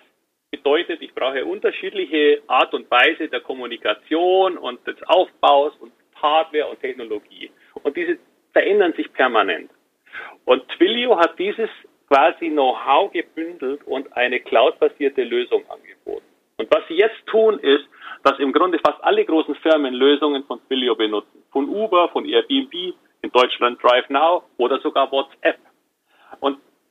bedeutet, 0.51 1.01
ich 1.01 1.15
brauche 1.15 1.45
unterschiedliche 1.45 2.43
Art 2.47 2.75
und 2.75 2.91
Weise 2.91 3.29
der 3.29 3.41
Kommunikation 3.41 4.59
und 4.59 4.87
des 4.87 4.97
Aufbaus 5.07 5.73
und 5.81 5.93
Hardware 6.21 6.67
und 6.67 6.81
Technologie. 6.81 7.51
Und 7.83 7.97
diese 7.97 8.19
verändern 8.53 8.93
sich 8.93 9.11
permanent. 9.13 9.71
Und 10.45 10.69
Twilio 10.77 11.19
hat 11.19 11.39
dieses 11.39 11.71
quasi 12.09 12.51
Know-how 12.51 13.11
gebündelt 13.13 13.87
und 13.87 14.15
eine 14.15 14.41
cloudbasierte 14.41 15.23
Lösung 15.25 15.63
angeboten. 15.71 16.27
Und 16.59 16.69
was 16.75 16.87
sie 16.89 16.97
jetzt 16.97 17.25
tun, 17.27 17.59
ist, 17.61 17.85
dass 18.25 18.39
im 18.39 18.53
Grunde 18.53 18.79
fast 18.79 19.03
alle 19.03 19.25
großen 19.25 19.55
Firmen 19.57 19.95
Lösungen 19.95 20.45
von 20.45 20.61
Twilio 20.67 20.95
benutzen. 20.95 21.43
Von 21.53 21.69
Uber, 21.69 22.09
von 22.09 22.25
Airbnb, 22.27 22.95
in 23.23 23.31
Deutschland 23.31 23.83
Drive 23.83 24.09
Now 24.09 24.45
oder 24.57 24.81
sogar 24.81 25.11
WhatsApp. 25.11 25.58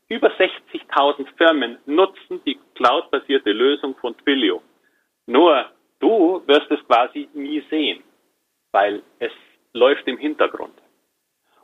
Über 0.09 0.29
60.000 0.29 1.27
Firmen 1.37 1.79
nutzen 1.85 2.41
die 2.45 2.57
cloudbasierte 2.75 3.51
Lösung 3.51 3.95
von 3.95 4.15
Twilio. 4.17 4.61
Nur 5.25 5.65
du 5.99 6.41
wirst 6.47 6.71
es 6.71 6.79
quasi 6.87 7.27
nie 7.33 7.61
sehen, 7.69 8.03
weil 8.71 9.03
es 9.19 9.31
läuft 9.73 10.07
im 10.07 10.17
Hintergrund. 10.17 10.73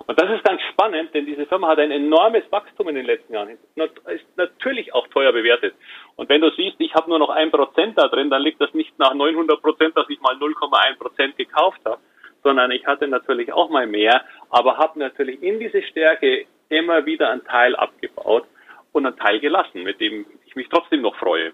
Und 0.05 0.19
das 0.19 0.29
ist 0.31 0.43
ganz 0.43 0.61
spannend, 0.73 1.13
denn 1.13 1.25
diese 1.25 1.45
Firma 1.45 1.69
hat 1.69 1.79
ein 1.79 1.91
enormes 1.91 2.43
Wachstum 2.51 2.89
in 2.89 2.95
den 2.95 3.05
letzten 3.05 3.33
Jahren. 3.33 3.57
Ist 3.77 4.25
natürlich 4.35 4.93
auch 4.93 5.07
teuer 5.07 5.31
bewertet. 5.31 5.75
Und 6.17 6.27
wenn 6.27 6.41
du 6.41 6.51
siehst, 6.51 6.75
ich 6.79 6.93
habe 6.93 7.09
nur 7.09 7.19
noch 7.19 7.29
ein 7.29 7.51
Prozent 7.51 7.97
da 7.97 8.09
drin, 8.09 8.29
dann 8.29 8.41
liegt 8.41 8.59
das 8.59 8.73
nicht 8.73 8.97
nach 8.99 9.13
900 9.13 9.61
Prozent, 9.61 9.95
dass 9.95 10.09
ich 10.09 10.19
mal 10.19 10.35
0,1 10.35 10.97
Prozent 10.97 11.37
gekauft 11.37 11.79
habe, 11.85 12.01
sondern 12.43 12.71
ich 12.71 12.85
hatte 12.85 13.07
natürlich 13.07 13.53
auch 13.53 13.69
mal 13.69 13.87
mehr, 13.87 14.25
aber 14.49 14.77
habe 14.77 14.99
natürlich 14.99 15.41
in 15.41 15.61
diese 15.61 15.81
Stärke 15.83 16.47
immer 16.73 17.05
wieder 17.05 17.29
einen 17.29 17.43
Teil 17.45 17.75
abgebaut 17.75 18.45
und 18.91 19.05
einen 19.05 19.17
Teil 19.17 19.39
gelassen, 19.39 19.83
mit 19.83 19.99
dem 19.99 20.25
ich 20.45 20.55
mich 20.55 20.67
trotzdem 20.69 21.01
noch 21.01 21.15
freue. 21.15 21.53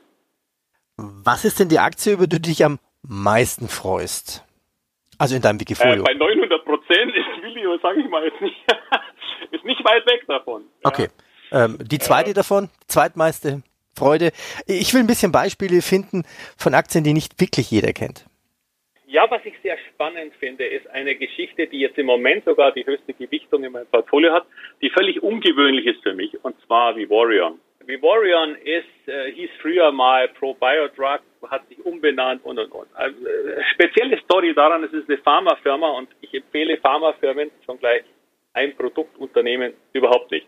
Was 0.98 1.46
ist 1.46 1.60
denn 1.60 1.70
die 1.70 1.80
Aktie, 1.80 2.14
über 2.14 2.28
die 2.28 2.42
du 2.42 2.42
dich 2.42 2.64
am 2.66 2.80
meisten 3.02 3.68
freust? 3.68 4.44
Also 5.18 5.36
in 5.36 5.42
deinem 5.42 5.60
Wikifolio. 5.60 6.02
Äh, 6.02 6.06
bei 6.06 6.14
900 6.14 6.66
Prozent 6.66 7.14
ist 7.16 7.44
Video, 7.44 7.78
sage 7.82 8.02
ich 8.02 8.10
mal 8.10 8.24
jetzt 8.24 8.42
nicht, 8.42 8.56
ist 9.52 9.66
nicht 9.66 9.84
weit 9.84 10.06
weg 10.06 10.26
davon. 10.28 10.64
Okay. 10.84 11.10
Ähm, 11.52 11.78
die 11.82 12.00
zweite 12.00 12.32
äh, 12.32 12.34
davon, 12.34 12.70
zweitmeiste 12.88 13.64
Freude. 13.98 14.32
Ich 14.66 14.94
will 14.94 15.02
ein 15.02 15.08
bisschen 15.08 15.32
Beispiele 15.32 15.82
finden 15.82 16.24
von 16.58 16.74
Aktien, 16.74 17.04
die 17.04 17.14
nicht 17.14 17.40
wirklich 17.42 17.70
jeder 17.70 17.92
kennt. 17.92 18.29
Ja, 19.12 19.26
was 19.32 19.44
ich 19.44 19.56
sehr 19.64 19.76
spannend 19.90 20.36
finde, 20.36 20.66
ist 20.66 20.88
eine 20.92 21.16
Geschichte, 21.16 21.66
die 21.66 21.80
jetzt 21.80 21.98
im 21.98 22.06
Moment 22.06 22.46
sogar 22.46 22.72
die 22.72 22.86
höchste 22.86 23.16
Gewichtung 23.16 23.64
in 23.64 23.72
meinem 23.72 23.88
Portfolio 23.88 24.32
hat, 24.32 24.46
die 24.84 24.92
völlig 24.92 25.24
ungewöhnlich 25.24 25.88
ist 25.88 26.04
für 26.04 26.14
mich, 26.14 26.32
und 26.46 26.56
zwar 26.68 26.96
Vivorion. 26.96 27.60
Vivorion 27.88 28.54
ist, 28.54 29.08
äh, 29.08 29.32
hieß 29.32 29.50
früher 29.64 29.92
mal 29.92 30.28
ProBiodrug, 30.28 31.22
hat 31.50 31.68
sich 31.70 31.84
umbenannt 31.84 32.46
und 32.46 32.60
und 32.60 32.72
und. 32.72 32.88
Also, 32.94 33.18
äh, 33.26 33.64
spezielle 33.74 34.20
Story 34.20 34.54
daran, 34.54 34.84
es 34.84 34.94
ist 34.94 35.10
eine 35.10 35.18
Pharmafirma 35.18 35.90
und 35.90 36.10
ich 36.22 36.32
empfehle 36.32 36.78
Pharmafirmen 36.78 37.50
schon 37.66 37.80
gleich 37.80 38.04
ein 38.54 38.76
Produktunternehmen 38.76 39.74
überhaupt 39.92 40.30
nicht, 40.30 40.46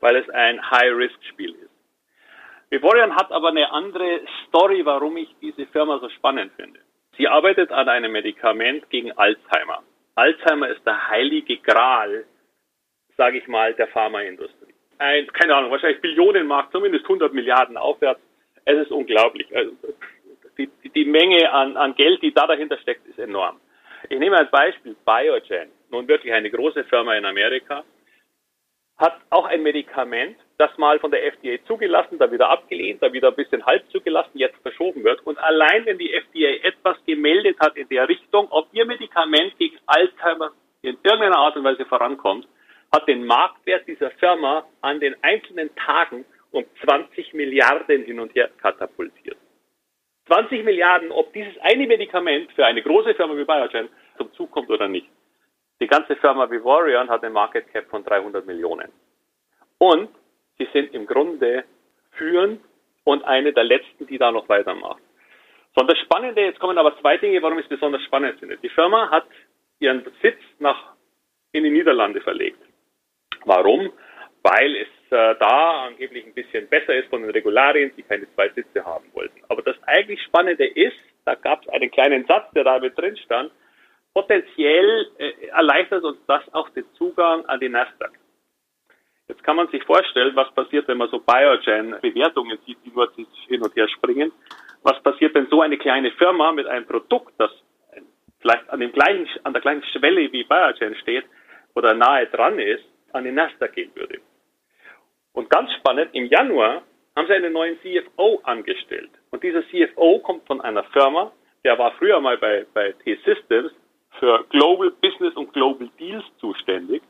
weil 0.00 0.16
es 0.16 0.28
ein 0.30 0.60
High-Risk-Spiel 0.68 1.50
ist. 1.50 1.70
Vivorion 2.70 3.14
hat 3.14 3.30
aber 3.30 3.50
eine 3.50 3.70
andere 3.70 4.22
Story, 4.48 4.84
warum 4.84 5.16
ich 5.16 5.28
diese 5.40 5.64
Firma 5.66 6.00
so 6.00 6.08
spannend 6.08 6.50
finde. 6.56 6.80
Sie 7.20 7.28
arbeitet 7.28 7.70
an 7.70 7.86
einem 7.90 8.12
Medikament 8.12 8.88
gegen 8.88 9.12
Alzheimer. 9.12 9.82
Alzheimer 10.14 10.70
ist 10.70 10.86
der 10.86 11.10
heilige 11.10 11.58
Gral, 11.58 12.24
sage 13.18 13.36
ich 13.36 13.46
mal, 13.46 13.74
der 13.74 13.88
Pharmaindustrie. 13.88 14.72
ein, 14.96 15.26
keine 15.26 15.54
Ahnung, 15.54 15.70
wahrscheinlich 15.70 16.00
Billionenmarkt, 16.00 16.72
zumindest 16.72 17.04
100 17.04 17.34
Milliarden 17.34 17.76
aufwärts. 17.76 18.22
Es 18.64 18.78
ist 18.78 18.90
unglaublich. 18.90 19.54
Also 19.54 19.72
die, 20.56 20.70
die 20.94 21.04
Menge 21.04 21.52
an, 21.52 21.76
an 21.76 21.94
Geld, 21.94 22.22
die 22.22 22.32
da 22.32 22.46
dahinter 22.46 22.78
steckt, 22.78 23.06
ist 23.06 23.18
enorm. 23.18 23.60
Ich 24.08 24.18
nehme 24.18 24.38
als 24.38 24.50
Beispiel 24.50 24.96
Biogen, 25.04 25.68
nun 25.90 26.08
wirklich 26.08 26.32
eine 26.32 26.50
große 26.50 26.84
Firma 26.84 27.16
in 27.16 27.26
Amerika, 27.26 27.84
hat 28.96 29.20
auch 29.28 29.44
ein 29.44 29.62
Medikament, 29.62 30.38
das 30.60 30.76
mal 30.76 30.98
von 30.98 31.10
der 31.10 31.24
FDA 31.26 31.56
zugelassen, 31.66 32.18
dann 32.18 32.30
wieder 32.30 32.50
abgelehnt, 32.50 33.02
dann 33.02 33.12
wieder 33.12 33.28
ein 33.28 33.34
bisschen 33.34 33.64
halb 33.64 33.82
zugelassen, 33.90 34.38
jetzt 34.38 34.60
verschoben 34.62 35.02
wird. 35.02 35.26
Und 35.26 35.38
allein 35.38 35.86
wenn 35.86 35.98
die 35.98 36.12
FDA 36.12 36.50
etwas 36.62 36.96
gemeldet 37.06 37.56
hat 37.60 37.76
in 37.76 37.88
der 37.88 38.08
Richtung, 38.08 38.46
ob 38.50 38.68
ihr 38.72 38.84
Medikament 38.84 39.56
gegen 39.58 39.78
Alzheimer 39.86 40.52
in 40.82 40.98
irgendeiner 41.02 41.38
Art 41.38 41.56
und 41.56 41.64
Weise 41.64 41.86
vorankommt, 41.86 42.46
hat 42.92 43.08
den 43.08 43.24
Marktwert 43.24 43.86
dieser 43.86 44.10
Firma 44.12 44.66
an 44.80 45.00
den 45.00 45.14
einzelnen 45.22 45.74
Tagen 45.76 46.24
um 46.50 46.64
20 46.84 47.32
Milliarden 47.34 48.04
hin 48.04 48.20
und 48.20 48.34
her 48.34 48.50
katapultiert. 48.60 49.38
20 50.26 50.64
Milliarden, 50.64 51.10
ob 51.10 51.32
dieses 51.32 51.56
eine 51.62 51.86
Medikament 51.86 52.52
für 52.52 52.66
eine 52.66 52.82
große 52.82 53.14
Firma 53.14 53.36
wie 53.36 53.44
Biogen 53.44 53.88
zum 54.16 54.32
Zug 54.34 54.50
kommt 54.50 54.70
oder 54.70 54.88
nicht. 54.88 55.08
Die 55.80 55.86
ganze 55.86 56.16
Firma 56.16 56.50
Vivorion 56.50 57.08
hat 57.08 57.22
eine 57.22 57.32
Market 57.32 57.72
Cap 57.72 57.88
von 57.88 58.04
300 58.04 58.44
Millionen. 58.46 58.92
Und 59.78 60.10
sie 60.60 60.68
sind 60.72 60.94
im 60.94 61.06
Grunde 61.06 61.64
führend 62.12 62.60
und 63.04 63.24
eine 63.24 63.52
der 63.52 63.64
letzten, 63.64 64.06
die 64.06 64.18
da 64.18 64.30
noch 64.30 64.48
weitermacht. 64.48 65.02
So, 65.74 65.80
und 65.80 65.90
das 65.90 65.98
Spannende, 65.98 66.42
jetzt 66.42 66.60
kommen 66.60 66.76
aber 66.78 66.98
zwei 67.00 67.16
Dinge, 67.16 67.42
warum 67.42 67.58
ich 67.58 67.64
es 67.64 67.70
besonders 67.70 68.02
spannend 68.02 68.38
finde. 68.38 68.58
Die 68.58 68.68
Firma 68.68 69.10
hat 69.10 69.24
ihren 69.78 70.04
Sitz 70.20 70.38
nach, 70.58 70.94
in 71.52 71.64
die 71.64 71.70
Niederlande 71.70 72.20
verlegt. 72.20 72.60
Warum? 73.44 73.90
Weil 74.42 74.76
es 74.76 74.88
äh, 75.12 75.34
da 75.38 75.86
angeblich 75.86 76.26
ein 76.26 76.34
bisschen 76.34 76.68
besser 76.68 76.94
ist 76.94 77.08
von 77.08 77.22
den 77.22 77.30
Regularien, 77.30 77.92
die 77.96 78.02
keine 78.02 78.30
zwei 78.34 78.48
Sitze 78.50 78.84
haben 78.84 79.06
wollten. 79.14 79.40
Aber 79.48 79.62
das 79.62 79.76
eigentlich 79.86 80.22
Spannende 80.22 80.66
ist, 80.66 80.98
da 81.24 81.34
gab 81.36 81.62
es 81.62 81.68
einen 81.68 81.90
kleinen 81.90 82.26
Satz, 82.26 82.50
der 82.52 82.64
da 82.64 82.78
mit 82.78 82.98
drin 82.98 83.16
stand, 83.16 83.50
potenziell 84.12 85.08
äh, 85.18 85.46
erleichtert 85.46 86.04
uns 86.04 86.18
das 86.26 86.42
auch 86.52 86.68
den 86.70 86.84
Zugang 86.94 87.46
an 87.46 87.60
die 87.60 87.68
Nasdaq. 87.68 88.12
Jetzt 89.30 89.44
kann 89.44 89.54
man 89.54 89.68
sich 89.68 89.84
vorstellen, 89.84 90.34
was 90.34 90.52
passiert, 90.56 90.88
wenn 90.88 90.98
man 90.98 91.08
so 91.08 91.20
Biogen-Bewertungen 91.20 92.58
sieht, 92.66 92.78
die 92.84 92.90
nur 92.90 93.08
hin 93.46 93.62
und 93.62 93.76
her 93.76 93.88
springen. 93.88 94.32
Was 94.82 95.00
passiert, 95.04 95.36
wenn 95.36 95.46
so 95.46 95.62
eine 95.62 95.78
kleine 95.78 96.10
Firma 96.10 96.50
mit 96.50 96.66
einem 96.66 96.84
Produkt, 96.84 97.32
das 97.38 97.52
vielleicht 98.40 98.68
an, 98.68 98.80
dem 98.80 98.90
gleichen, 98.90 99.28
an 99.44 99.52
der 99.52 99.62
gleichen 99.62 99.84
Schwelle 99.84 100.32
wie 100.32 100.42
Biogen 100.42 100.96
steht 100.96 101.24
oder 101.76 101.94
nahe 101.94 102.26
dran 102.26 102.58
ist, 102.58 102.82
an 103.12 103.22
die 103.22 103.30
Nasdaq 103.30 103.72
gehen 103.74 103.92
würde? 103.94 104.18
Und 105.32 105.48
ganz 105.48 105.72
spannend, 105.74 106.10
im 106.12 106.26
Januar 106.26 106.82
haben 107.14 107.28
sie 107.28 107.34
einen 107.34 107.52
neuen 107.52 107.78
CFO 107.82 108.40
angestellt. 108.42 109.10
Und 109.30 109.44
dieser 109.44 109.62
CFO 109.68 110.18
kommt 110.18 110.44
von 110.48 110.60
einer 110.60 110.82
Firma, 110.92 111.30
der 111.62 111.78
war 111.78 111.92
früher 111.92 112.18
mal 112.18 112.36
bei, 112.36 112.66
bei 112.74 112.90
T-Systems 113.04 113.70
für 114.18 114.44
Global 114.50 114.90
Business 115.00 115.36
und 115.36 115.52
Global 115.52 115.88
Deals 116.00 116.24
zuständig. 116.40 117.00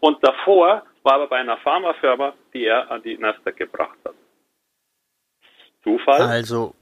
Und 0.00 0.18
davor 0.22 0.82
war 1.02 1.20
er 1.20 1.26
bei 1.28 1.36
einer 1.36 1.56
Pharmafirma, 1.58 2.34
die 2.52 2.64
er 2.64 2.90
an 2.90 3.02
die 3.02 3.16
Nasdaq 3.16 3.56
gebracht 3.56 3.98
hat. 4.04 4.14
Zufall? 5.82 6.22
Also, 6.22 6.74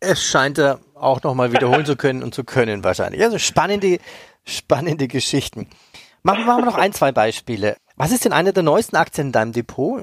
es 0.00 0.22
scheint 0.22 0.58
er 0.58 0.80
auch 0.94 1.22
nochmal 1.22 1.52
wiederholen 1.52 1.84
zu 1.84 1.96
können 1.96 2.22
und 2.22 2.34
zu 2.34 2.44
können 2.44 2.84
wahrscheinlich. 2.84 3.22
Also 3.22 3.38
spannende, 3.38 3.98
spannende 4.44 5.08
Geschichten. 5.08 5.68
Machen 6.22 6.44
wir 6.44 6.64
noch 6.64 6.76
ein, 6.76 6.92
zwei 6.92 7.12
Beispiele. 7.12 7.76
Was 7.96 8.12
ist 8.12 8.24
denn 8.24 8.32
eine 8.32 8.52
der 8.52 8.62
neuesten 8.62 8.96
Aktien 8.96 9.28
in 9.28 9.32
deinem 9.32 9.52
Depot? 9.52 10.02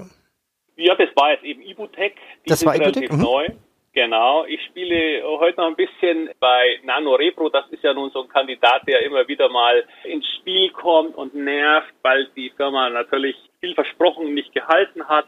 Ja, 0.75 0.95
das 0.95 1.09
war 1.15 1.31
jetzt 1.31 1.43
eben 1.43 1.61
Ibutec. 1.61 2.15
Die 2.45 2.49
das 2.49 2.65
war 2.65 2.75
Ibutec? 2.75 3.11
Mhm. 3.11 3.21
neu. 3.21 3.49
Genau, 3.93 4.45
ich 4.45 4.63
spiele 4.65 5.23
heute 5.25 5.59
noch 5.59 5.67
ein 5.67 5.75
bisschen 5.75 6.29
bei 6.39 6.79
Nano 6.83 7.15
Repro. 7.15 7.49
Das 7.49 7.67
ist 7.71 7.83
ja 7.83 7.93
nun 7.93 8.11
so 8.11 8.21
ein 8.21 8.29
Kandidat, 8.29 8.87
der 8.87 9.01
immer 9.01 9.27
wieder 9.27 9.49
mal 9.49 9.83
ins 10.03 10.27
Spiel 10.37 10.69
kommt 10.69 11.15
und 11.15 11.33
nervt, 11.33 11.93
weil 12.03 12.27
die 12.35 12.51
Firma 12.51 12.89
natürlich 12.91 13.35
viel 13.59 13.73
versprochen 13.73 14.35
nicht 14.35 14.53
gehalten 14.53 15.07
hat. 15.07 15.27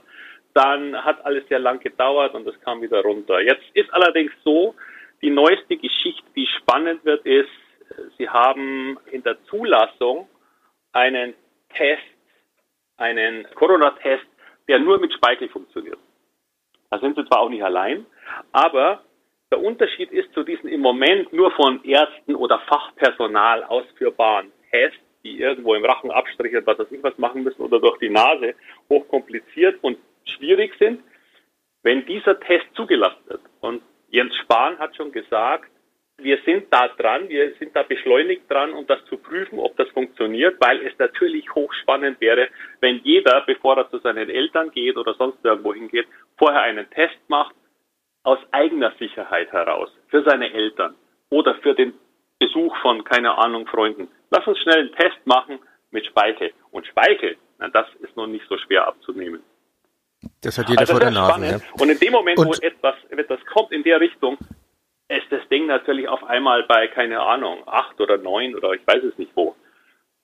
Dann 0.53 1.03
hat 1.03 1.25
alles 1.25 1.47
sehr 1.47 1.57
lang 1.57 1.79
gedauert 1.79 2.35
und 2.35 2.45
es 2.47 2.59
kam 2.61 2.81
wieder 2.81 3.01
runter. 3.01 3.39
Jetzt 3.41 3.63
ist 3.73 3.91
allerdings 3.93 4.31
so, 4.43 4.75
die 5.23 5.31
neueste 5.31 5.77
Geschichte, 5.77 6.23
die 6.35 6.47
spannend 6.59 7.03
wird, 7.03 7.25
ist, 7.25 7.49
sie 8.17 8.29
haben 8.29 8.99
in 9.11 9.23
der 9.23 9.41
Zulassung 9.45 10.29
einen 10.91 11.33
Test, 11.73 12.03
einen 12.97 13.47
Corona-Test, 13.55 14.25
der 14.67 14.79
nur 14.79 14.99
mit 14.99 15.13
Speichel 15.13 15.49
funktioniert. 15.49 15.99
Da 16.91 16.99
sind 16.99 17.15
sie 17.15 17.25
zwar 17.25 17.39
auch 17.39 17.49
nicht 17.49 17.63
allein, 17.63 18.05
aber 18.51 19.01
der 19.49 19.61
Unterschied 19.61 20.11
ist 20.11 20.33
zu 20.33 20.43
diesen 20.43 20.69
im 20.69 20.81
Moment 20.81 21.31
nur 21.33 21.51
von 21.51 21.83
Ärzten 21.83 22.35
oder 22.35 22.59
Fachpersonal 22.59 23.63
ausführbaren 23.63 24.51
Tests, 24.69 24.99
die 25.23 25.39
irgendwo 25.39 25.73
im 25.73 25.85
Rachen 25.85 26.11
abstrichen, 26.11 26.65
was 26.65 26.79
weiß 26.79 26.91
ich 26.91 27.01
was 27.01 27.17
machen 27.17 27.43
müssen 27.43 27.61
oder 27.61 27.79
durch 27.79 27.97
die 27.99 28.09
Nase, 28.09 28.55
hochkompliziert 28.89 29.81
und 29.81 29.97
schwierig 30.25 30.73
sind, 30.79 31.01
wenn 31.83 32.05
dieser 32.05 32.39
Test 32.39 32.65
zugelassen 32.75 33.23
wird. 33.27 33.41
Und 33.61 33.81
Jens 34.09 34.35
Spahn 34.35 34.77
hat 34.77 34.95
schon 34.95 35.11
gesagt, 35.13 35.70
wir 36.23 36.39
sind 36.45 36.65
da 36.71 36.87
dran, 36.87 37.29
wir 37.29 37.53
sind 37.55 37.75
da 37.75 37.83
beschleunigt 37.83 38.49
dran, 38.49 38.73
um 38.73 38.85
das 38.87 39.03
zu 39.05 39.17
prüfen, 39.17 39.59
ob 39.59 39.75
das 39.77 39.89
funktioniert, 39.89 40.55
weil 40.59 40.85
es 40.85 40.97
natürlich 40.97 41.53
hochspannend 41.53 42.19
wäre, 42.21 42.47
wenn 42.79 43.01
jeder, 43.03 43.41
bevor 43.45 43.77
er 43.77 43.89
zu 43.89 43.99
seinen 43.99 44.29
Eltern 44.29 44.71
geht 44.71 44.97
oder 44.97 45.13
sonst 45.15 45.43
irgendwo 45.43 45.73
hingeht, 45.73 46.07
vorher 46.37 46.61
einen 46.61 46.89
Test 46.89 47.19
macht, 47.27 47.55
aus 48.23 48.39
eigener 48.51 48.93
Sicherheit 48.99 49.51
heraus, 49.51 49.89
für 50.09 50.23
seine 50.23 50.53
Eltern 50.53 50.95
oder 51.29 51.55
für 51.55 51.73
den 51.73 51.93
Besuch 52.39 52.75
von, 52.77 53.03
keine 53.03 53.37
Ahnung, 53.37 53.67
Freunden. 53.67 54.07
Lass 54.29 54.45
uns 54.47 54.59
schnell 54.59 54.79
einen 54.79 54.91
Test 54.93 55.25
machen 55.25 55.59
mit 55.91 56.05
Speichel. 56.05 56.51
Und 56.71 56.85
Speichel, 56.87 57.37
na, 57.59 57.69
das 57.69 57.87
ist 57.99 58.15
noch 58.15 58.27
nicht 58.27 58.45
so 58.47 58.57
schwer 58.57 58.87
abzunehmen. 58.87 59.43
Das 60.41 60.57
hat 60.57 60.69
jeder 60.69 60.81
also 60.81 60.93
vor 60.93 60.99
der 60.99 61.11
Nase. 61.11 61.45
Ja. 61.45 61.59
Und 61.79 61.89
in 61.89 61.99
dem 61.99 62.11
Moment, 62.11 62.37
Und 62.37 62.47
wo 62.47 62.53
etwas, 62.53 62.95
etwas 63.09 63.39
kommt 63.45 63.71
in 63.71 63.83
der 63.83 63.99
Richtung, 63.99 64.37
ist 65.17 65.31
das 65.31 65.47
Ding 65.49 65.65
natürlich 65.67 66.07
auf 66.07 66.23
einmal 66.23 66.63
bei, 66.63 66.87
keine 66.87 67.21
Ahnung, 67.21 67.63
acht 67.67 67.99
oder 67.99 68.17
neun 68.17 68.55
oder 68.55 68.73
ich 68.73 68.85
weiß 68.85 69.03
es 69.03 69.17
nicht 69.17 69.31
wo. 69.35 69.55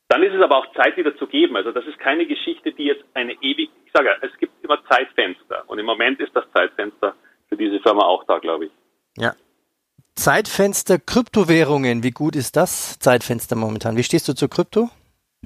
Dann 0.10 0.24
ist 0.24 0.34
es 0.34 0.42
aber 0.42 0.58
auch 0.58 0.74
Zeit 0.74 0.96
wieder 0.96 1.16
zu 1.18 1.28
geben. 1.28 1.58
Also 1.58 1.72
das 1.72 1.86
ist 1.86 2.00
keine 2.00 2.26
Geschichte, 2.26 2.72
die 2.72 2.86
jetzt 2.86 3.04
eine 3.14 3.34
ewig, 3.42 3.70
ich 3.86 3.92
sage, 3.92 4.16
es 4.22 4.36
gibt 4.38 4.64
immer 4.64 4.84
Zeitfenster. 4.90 5.64
Und 5.68 5.80
im 5.80 5.86
Moment 5.86 6.20
ist 6.20 6.34
das 6.34 6.46
Zeitfenster 6.54 7.16
für 7.50 7.58
diese 7.58 7.80
Firma 7.80 8.04
auch 8.06 8.24
da, 8.26 8.40
glaube 8.40 8.66
ich. 8.66 8.72
Ja. 9.18 9.34
Zeitfenster 10.16 10.98
Kryptowährungen, 10.98 12.04
wie 12.04 12.12
gut 12.12 12.36
ist 12.36 12.56
das 12.56 12.98
Zeitfenster 13.00 13.56
momentan? 13.56 13.98
Wie 13.98 14.04
stehst 14.04 14.28
du 14.28 14.34
zu 14.34 14.48
Krypto? 14.48 14.90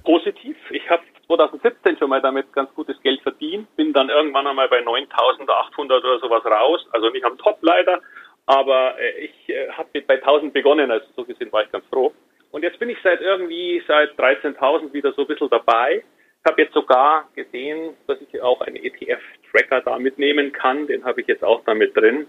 Positiv. 0.03 0.55
Ich 0.69 0.89
habe 0.89 1.03
2017 1.27 1.97
schon 1.97 2.09
mal 2.09 2.21
damit 2.21 2.51
ganz 2.53 2.73
gutes 2.75 3.01
Geld 3.01 3.21
verdient, 3.21 3.73
bin 3.75 3.93
dann 3.93 4.09
irgendwann 4.09 4.47
einmal 4.47 4.69
bei 4.69 4.81
9800 4.81 6.03
oder 6.03 6.19
sowas 6.19 6.45
raus, 6.45 6.85
also 6.91 7.09
nicht 7.09 7.25
am 7.25 7.37
Top 7.37 7.57
leider, 7.61 8.01
aber 8.45 8.99
äh, 8.99 9.25
ich 9.25 9.49
äh, 9.49 9.69
habe 9.71 10.01
bei 10.01 10.15
1000 10.15 10.53
begonnen, 10.53 10.91
also 10.91 11.05
so 11.15 11.23
gesehen 11.23 11.51
war 11.51 11.63
ich 11.63 11.71
ganz 11.71 11.85
froh. 11.87 12.13
Und 12.51 12.63
jetzt 12.63 12.79
bin 12.79 12.89
ich 12.89 12.97
seit 13.03 13.21
irgendwie 13.21 13.81
seit 13.87 14.11
13.000 14.19 14.93
wieder 14.93 15.13
so 15.13 15.21
ein 15.21 15.27
bisschen 15.27 15.49
dabei. 15.49 16.03
Ich 16.43 16.51
habe 16.51 16.61
jetzt 16.63 16.73
sogar 16.73 17.29
gesehen, 17.35 17.95
dass 18.07 18.19
ich 18.19 18.41
auch 18.41 18.61
einen 18.61 18.75
ETF-Tracker 18.75 19.81
da 19.81 19.99
mitnehmen 19.99 20.51
kann. 20.51 20.87
Den 20.87 21.05
habe 21.05 21.21
ich 21.21 21.27
jetzt 21.27 21.43
auch 21.43 21.63
da 21.65 21.73
mit 21.73 21.95
drin. 21.95 22.27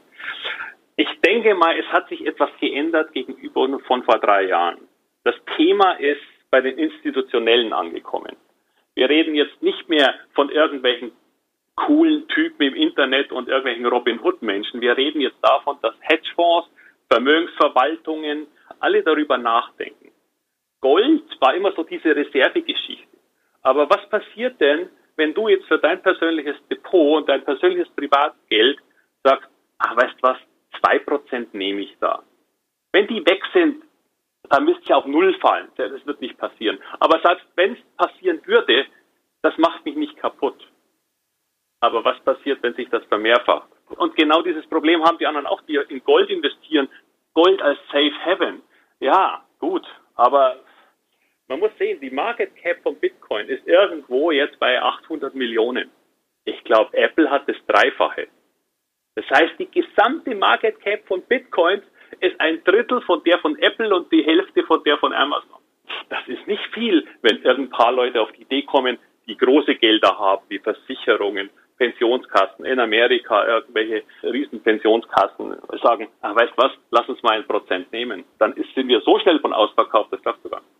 Ich 0.96 1.08
denke 1.24 1.54
mal, 1.54 1.76
es 1.78 1.86
hat 1.86 2.08
sich 2.08 2.24
etwas 2.26 2.50
geändert 2.60 3.12
gegenüber 3.12 3.80
von 3.86 4.02
vor 4.02 4.18
drei 4.18 4.42
Jahren. 4.42 4.86
Das 5.24 5.34
Thema 5.56 5.92
ist 5.92 6.20
bei 6.50 6.60
den 6.60 6.76
Institutionellen 6.78 7.72
angekommen. 7.72 8.36
Wir 8.94 9.08
reden 9.08 9.34
jetzt 9.34 9.62
nicht 9.62 9.88
mehr 9.88 10.14
von 10.34 10.50
irgendwelchen 10.50 11.12
coolen 11.76 12.28
Typen 12.28 12.62
im 12.68 12.74
Internet 12.74 13.32
und 13.32 13.48
irgendwelchen 13.48 13.86
Robin 13.86 14.20
Hood 14.20 14.42
Menschen. 14.42 14.80
Wir 14.80 14.96
reden 14.96 15.20
jetzt 15.20 15.38
davon, 15.42 15.78
dass 15.82 15.94
Hedgefonds, 16.00 16.68
Vermögensverwaltungen 17.10 18.46
alle 18.80 19.02
darüber 19.02 19.38
nachdenken. 19.38 20.12
Gold 20.80 21.22
war 21.40 21.54
immer 21.54 21.72
so 21.72 21.84
diese 21.84 22.14
Reservegeschichte. 22.14 23.16
Aber 23.62 23.88
was 23.88 24.08
passiert 24.08 24.60
denn, 24.60 24.88
wenn 25.16 25.34
du 25.34 25.48
jetzt 25.48 25.66
für 25.66 25.78
dein 25.78 26.02
persönliches 26.02 26.56
Depot 26.68 27.18
und 27.18 27.28
dein 27.28 27.44
persönliches 27.44 27.88
Privatgeld 27.90 28.78
sagst, 29.22 29.48
ach, 29.78 29.96
weißt 29.96 30.16
was, 30.22 30.38
zwei 30.80 30.98
Prozent 30.98 31.54
nehme 31.54 31.82
ich 31.82 31.96
da. 32.00 32.22
Wenn 32.92 33.06
die 33.06 33.24
weg 33.24 33.42
sind, 33.52 33.84
dann 34.48 34.64
müsste 34.64 34.82
es 34.84 34.90
auf 34.90 35.06
Null 35.06 35.34
fallen. 35.38 35.68
Das 35.76 36.04
wird 36.06 36.20
nicht 36.20 36.36
passieren. 36.36 36.78
Aber 36.98 37.20
selbst 37.24 37.46
wenn 37.54 37.74
es 37.74 37.78
passieren 37.96 38.40
würde, 38.46 38.86
das 39.42 39.56
macht 39.58 39.84
mich 39.84 39.96
nicht 39.96 40.16
kaputt. 40.16 40.61
Aber 41.82 42.04
was 42.04 42.18
passiert, 42.20 42.62
wenn 42.62 42.74
sich 42.74 42.88
das 42.90 43.04
vermehrfacht? 43.06 43.68
Und 43.96 44.14
genau 44.14 44.40
dieses 44.40 44.64
Problem 44.68 45.02
haben 45.02 45.18
die 45.18 45.26
anderen 45.26 45.48
auch, 45.48 45.60
die 45.62 45.80
in 45.88 46.02
Gold 46.04 46.30
investieren. 46.30 46.88
Gold 47.34 47.60
als 47.60 47.78
Safe 47.90 48.14
Haven. 48.24 48.62
Ja, 49.00 49.42
gut. 49.58 49.84
Aber 50.14 50.60
man 51.48 51.58
muss 51.58 51.72
sehen, 51.78 51.98
die 52.00 52.10
Market 52.10 52.54
Cap 52.54 52.80
von 52.84 52.94
Bitcoin 52.94 53.48
ist 53.48 53.66
irgendwo 53.66 54.30
jetzt 54.30 54.60
bei 54.60 54.80
800 54.80 55.34
Millionen. 55.34 55.90
Ich 56.44 56.62
glaube, 56.62 56.96
Apple 56.96 57.28
hat 57.28 57.48
das 57.48 57.56
Dreifache. 57.66 58.28
Das 59.16 59.28
heißt, 59.28 59.54
die 59.58 59.70
gesamte 59.70 60.36
Market 60.36 60.78
Cap 60.80 61.04
von 61.08 61.20
Bitcoins 61.22 61.82
ist 62.20 62.40
ein 62.40 62.62
Drittel 62.62 63.00
von 63.02 63.24
der 63.24 63.40
von 63.40 63.58
Apple 63.58 63.92
und 63.92 64.10
die 64.12 64.22
Hälfte 64.22 64.62
von 64.62 64.84
der 64.84 64.98
von 64.98 65.12
Amazon. 65.12 65.58
Das 66.10 66.26
ist 66.28 66.46
nicht 66.46 66.64
viel, 66.74 67.08
wenn 67.22 67.42
irgendein 67.42 67.70
paar 67.76 67.92
Leute 67.92 68.20
auf 68.20 68.30
die 68.32 68.42
Idee 68.42 68.62
kommen, 68.62 68.98
die 69.26 69.36
große 69.36 69.74
Gelder 69.74 70.16
haben, 70.16 70.44
wie 70.48 70.60
Versicherungen, 70.60 71.50
Pensionskassen 71.82 72.64
in 72.64 72.78
Amerika, 72.78 73.44
irgendwelche 73.44 74.04
Riesenpensionskassen 74.22 75.56
sagen, 75.82 76.06
ach, 76.20 76.36
weißt 76.36 76.52
was, 76.56 76.70
lass 76.92 77.08
uns 77.08 77.20
mal 77.24 77.36
ein 77.38 77.46
Prozent 77.46 77.90
nehmen. 77.90 78.24
Dann 78.38 78.54
sind 78.74 78.86
wir 78.86 79.00
so 79.00 79.18
schnell 79.18 79.40
von 79.40 79.52
ausverkauft, 79.52 80.12
das 80.12 80.22
glaubst 80.22 80.44
du 80.44 80.48
gar 80.48 80.60
nicht. 80.60 80.70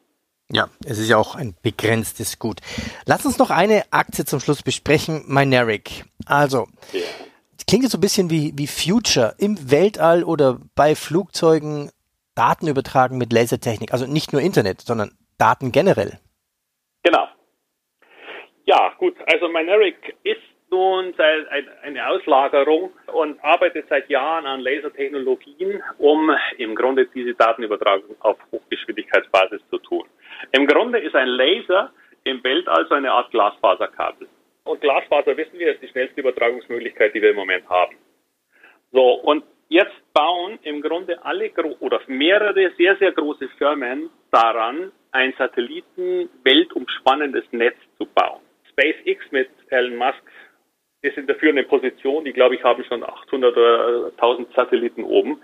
Ja, 0.53 0.69
es 0.85 0.99
ist 0.99 1.09
ja 1.09 1.17
auch 1.17 1.35
ein 1.35 1.57
begrenztes 1.63 2.39
Gut. 2.39 2.61
Lass 3.05 3.27
uns 3.27 3.39
noch 3.39 3.51
eine 3.51 3.83
Aktie 3.91 4.25
zum 4.25 4.39
Schluss 4.39 4.63
besprechen, 4.63 5.25
Mynaric. 5.27 6.05
Also, 6.27 6.69
ja. 6.93 7.01
klingt 7.67 7.83
jetzt 7.83 7.93
so 7.93 7.99
ein 7.99 8.03
bisschen 8.03 8.31
wie, 8.31 8.53
wie 8.57 8.69
Future 8.69 9.35
im 9.39 9.71
Weltall 9.73 10.23
oder 10.23 10.59
bei 10.77 10.95
Flugzeugen 10.95 11.91
Daten 12.37 12.69
übertragen 12.69 13.19
mit 13.19 13.33
Lasertechnik. 13.33 13.93
Also 13.93 14.07
nicht 14.07 14.33
nur 14.33 14.41
Internet, 14.41 14.83
sondern 14.83 15.13
Daten 15.39 15.73
generell. 15.73 16.19
Genau. 17.03 17.27
Ja, 18.67 18.93
gut. 18.99 19.17
Also 19.27 19.49
Mynaric 19.49 20.17
ist 20.23 20.52
nun 20.73 21.15
eine 21.83 22.09
Auslagerung 22.09 22.91
und 23.13 23.43
arbeitet 23.45 23.87
seit 23.89 24.09
Jahren 24.09 24.47
an 24.47 24.61
Lasertechnologien, 24.61 25.83
um 25.99 26.35
im 26.59 26.75
Grunde 26.75 27.07
diese 27.07 27.35
Datenübertragung 27.35 28.17
auf 28.21 28.39
Hochgeschwindigkeitsbasis 28.51 29.61
zu 29.71 29.79
tun. 29.79 30.05
Im 30.53 30.67
Grunde 30.67 30.99
ist 30.99 31.15
ein 31.15 31.29
Laser 31.29 31.93
im 32.25 32.43
Weltall 32.43 32.87
so 32.89 32.95
eine 32.95 33.13
Art 33.13 33.31
Glasfaserkabel. 33.31 34.27
Und 34.65 34.81
Glasfaser, 34.81 35.37
wissen 35.37 35.59
wir, 35.59 35.73
ist 35.73 35.83
die 35.83 35.89
schnellste 35.89 36.21
Übertragungsmöglichkeit, 36.21 37.15
die 37.15 37.23
wir 37.23 37.31
im 37.31 37.37
Moment 37.37 37.69
haben. 37.69 37.97
So, 38.93 39.15
und 39.15 39.45
jetzt 39.69 40.13
bauen 40.15 40.59
im 40.63 40.81
Grunde 40.81 41.25
alle 41.25 41.51
oder 41.81 42.01
mehrere 42.07 42.71
sehr, 42.77 42.97
sehr 42.97 43.13
große 43.13 43.49
Firmen 43.59 44.11
daran, 44.31 44.93
ein 45.11 45.35
Satelliten 45.37 46.31
weltumspannendes 46.45 47.45
Netz 47.51 47.77
zu 47.99 48.07
bauen. 48.07 48.41
SpaceX 48.71 49.21
mit 49.33 49.51
Elon 49.69 49.97
Musk 49.97 50.23
ist 51.03 51.17
in 51.19 51.27
der 51.27 51.37
führenden 51.37 51.67
Position. 51.69 52.25
Die, 52.25 52.33
glaube 52.33 52.55
ich, 52.55 52.63
haben 52.63 52.83
schon 52.85 53.03
800 53.03 53.57
oder 53.57 54.07
1000 54.13 54.55
Satelliten 54.55 55.05
oben, 55.05 55.43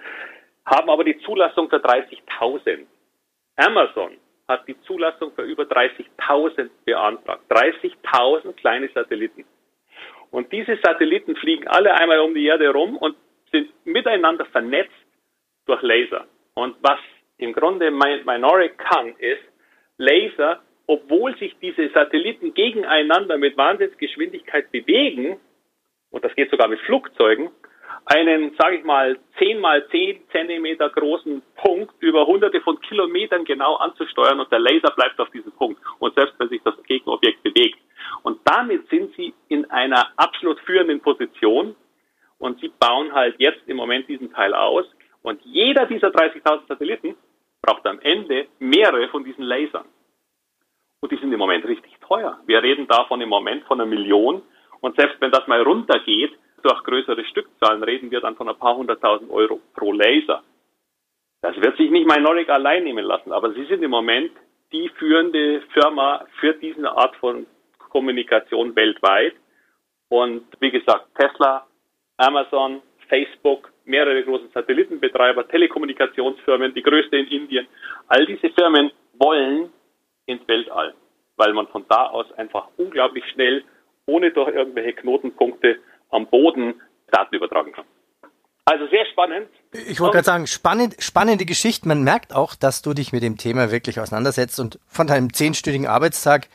haben 0.64 0.88
aber 0.88 1.04
die 1.04 1.18
Zulassung 1.18 1.68
für 1.68 1.76
30.000. 1.76 2.86
Amazon 3.56 4.12
hat 4.46 4.66
die 4.66 4.80
Zulassung 4.82 5.32
für 5.32 5.42
über 5.42 5.64
30.000 5.64 6.70
beantragt. 6.84 7.42
30.000 7.50 8.54
kleine 8.54 8.88
Satelliten. 8.88 9.44
Und 10.30 10.52
diese 10.52 10.78
Satelliten 10.82 11.36
fliegen 11.36 11.66
alle 11.68 11.94
einmal 11.94 12.20
um 12.20 12.34
die 12.34 12.46
Erde 12.46 12.70
rum 12.70 12.96
und 12.96 13.16
sind 13.50 13.70
miteinander 13.84 14.44
vernetzt 14.46 14.92
durch 15.66 15.82
Laser. 15.82 16.26
Und 16.54 16.76
was 16.80 16.98
im 17.38 17.52
Grunde 17.52 17.90
Minoric 17.90 18.78
kann, 18.78 19.14
ist 19.18 19.42
Laser, 19.96 20.60
obwohl 20.86 21.36
sich 21.38 21.54
diese 21.60 21.88
Satelliten 21.90 22.54
gegeneinander 22.54 23.36
mit 23.36 23.56
Wahnsinnsgeschwindigkeit 23.56 24.70
bewegen, 24.70 25.38
und 26.10 26.24
das 26.24 26.34
geht 26.34 26.50
sogar 26.50 26.68
mit 26.68 26.80
Flugzeugen, 26.80 27.50
einen, 28.04 28.54
sage 28.58 28.76
ich 28.76 28.84
mal, 28.84 29.18
10 29.38 29.60
mal 29.60 29.86
10 29.88 30.28
Zentimeter 30.32 30.88
großen 30.88 31.42
Punkt 31.56 31.94
über 32.00 32.26
hunderte 32.26 32.60
von 32.62 32.80
Kilometern 32.80 33.44
genau 33.44 33.76
anzusteuern 33.76 34.40
und 34.40 34.50
der 34.50 34.60
Laser 34.60 34.90
bleibt 34.96 35.20
auf 35.20 35.30
diesem 35.30 35.52
Punkt. 35.52 35.80
Und 35.98 36.14
selbst 36.14 36.34
wenn 36.38 36.48
sich 36.48 36.62
das 36.62 36.82
Gegenobjekt 36.84 37.42
bewegt. 37.42 37.78
Und 38.22 38.40
damit 38.44 38.88
sind 38.88 39.14
sie 39.14 39.34
in 39.48 39.70
einer 39.70 40.08
absolut 40.16 40.58
führenden 40.60 41.00
Position 41.00 41.76
und 42.38 42.60
sie 42.60 42.68
bauen 42.78 43.12
halt 43.12 43.34
jetzt 43.38 43.60
im 43.66 43.76
Moment 43.76 44.08
diesen 44.08 44.32
Teil 44.32 44.54
aus. 44.54 44.86
Und 45.22 45.40
jeder 45.44 45.86
dieser 45.86 46.08
30.000 46.08 46.66
Satelliten 46.66 47.16
braucht 47.60 47.86
am 47.86 48.00
Ende 48.00 48.46
mehrere 48.58 49.08
von 49.08 49.24
diesen 49.24 49.44
Lasern. 49.44 49.84
Und 51.00 51.12
die 51.12 51.16
sind 51.16 51.32
im 51.32 51.38
Moment 51.38 51.64
richtig 51.66 51.92
teuer. 52.00 52.40
Wir 52.46 52.62
reden 52.62 52.86
davon 52.86 53.20
im 53.20 53.28
Moment 53.28 53.64
von 53.64 53.80
einer 53.80 53.88
Million. 53.88 54.42
Und 54.80 54.96
selbst 54.96 55.20
wenn 55.20 55.30
das 55.30 55.46
mal 55.46 55.62
runtergeht, 55.62 56.32
durch 56.62 56.82
größere 56.84 57.24
Stückzahlen 57.26 57.82
reden 57.82 58.10
wir 58.10 58.20
dann 58.20 58.36
von 58.36 58.48
ein 58.48 58.58
paar 58.58 58.76
hunderttausend 58.76 59.30
Euro 59.30 59.60
pro 59.74 59.92
Laser. 59.92 60.42
Das 61.40 61.56
wird 61.56 61.76
sich 61.76 61.90
nicht 61.90 62.06
Minoric 62.06 62.48
allein 62.48 62.84
nehmen 62.84 63.04
lassen, 63.04 63.32
aber 63.32 63.52
sie 63.52 63.64
sind 63.66 63.82
im 63.82 63.90
Moment 63.90 64.32
die 64.72 64.88
führende 64.98 65.62
Firma 65.72 66.26
für 66.40 66.54
diese 66.54 66.90
Art 66.90 67.14
von 67.16 67.46
Kommunikation 67.78 68.74
weltweit. 68.74 69.34
Und 70.08 70.44
wie 70.60 70.70
gesagt, 70.70 71.06
Tesla, 71.16 71.66
Amazon, 72.16 72.82
Facebook, 73.08 73.70
mehrere 73.84 74.22
große 74.24 74.48
Satellitenbetreiber, 74.52 75.48
Telekommunikationsfirmen, 75.48 76.74
die 76.74 76.82
größte 76.82 77.16
in 77.16 77.28
Indien, 77.28 77.66
all 78.08 78.26
diese 78.26 78.50
Firmen 78.50 78.90
wollen 79.14 79.72
ins 80.26 80.46
Weltall, 80.46 80.94
weil 81.36 81.52
man 81.54 81.68
von 81.68 81.84
da 81.88 82.08
aus 82.08 82.30
einfach 82.32 82.68
unglaublich 82.76 83.24
schnell, 83.32 83.64
ohne 84.08 84.32
durch 84.32 84.52
irgendwelche 84.54 84.94
Knotenpunkte 84.94 85.76
am 86.10 86.26
Boden 86.26 86.80
Daten 87.12 87.36
übertragen 87.36 87.72
kann. 87.72 87.84
Also 88.64 88.86
sehr 88.88 89.06
spannend. 89.06 89.48
Ich 89.72 89.98
wollte 90.00 90.16
gerade 90.16 90.26
sagen, 90.26 90.46
spannend, 90.46 90.96
spannende 90.98 91.46
Geschichte. 91.46 91.88
Man 91.88 92.02
merkt 92.02 92.34
auch, 92.34 92.54
dass 92.54 92.82
du 92.82 92.92
dich 92.92 93.12
mit 93.12 93.22
dem 93.22 93.38
Thema 93.38 93.70
wirklich 93.70 93.98
auseinandersetzt 93.98 94.60
und 94.60 94.78
von 94.86 95.06
deinem 95.06 95.32
zehnstündigen 95.32 95.86
Arbeitstag 95.86 96.48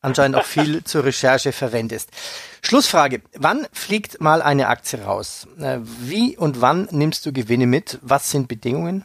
anscheinend 0.00 0.36
auch 0.36 0.44
viel 0.44 0.84
zur 0.84 1.04
Recherche 1.04 1.50
verwendest. 1.50 2.10
Schlussfrage. 2.62 3.22
Wann 3.36 3.66
fliegt 3.72 4.20
mal 4.20 4.40
eine 4.40 4.68
Aktie 4.68 5.02
raus? 5.02 5.48
Äh, 5.58 5.78
wie 5.82 6.36
und 6.36 6.60
wann 6.60 6.88
nimmst 6.92 7.26
du 7.26 7.32
Gewinne 7.32 7.66
mit? 7.66 7.98
Was 8.02 8.30
sind 8.30 8.46
Bedingungen? 8.46 9.04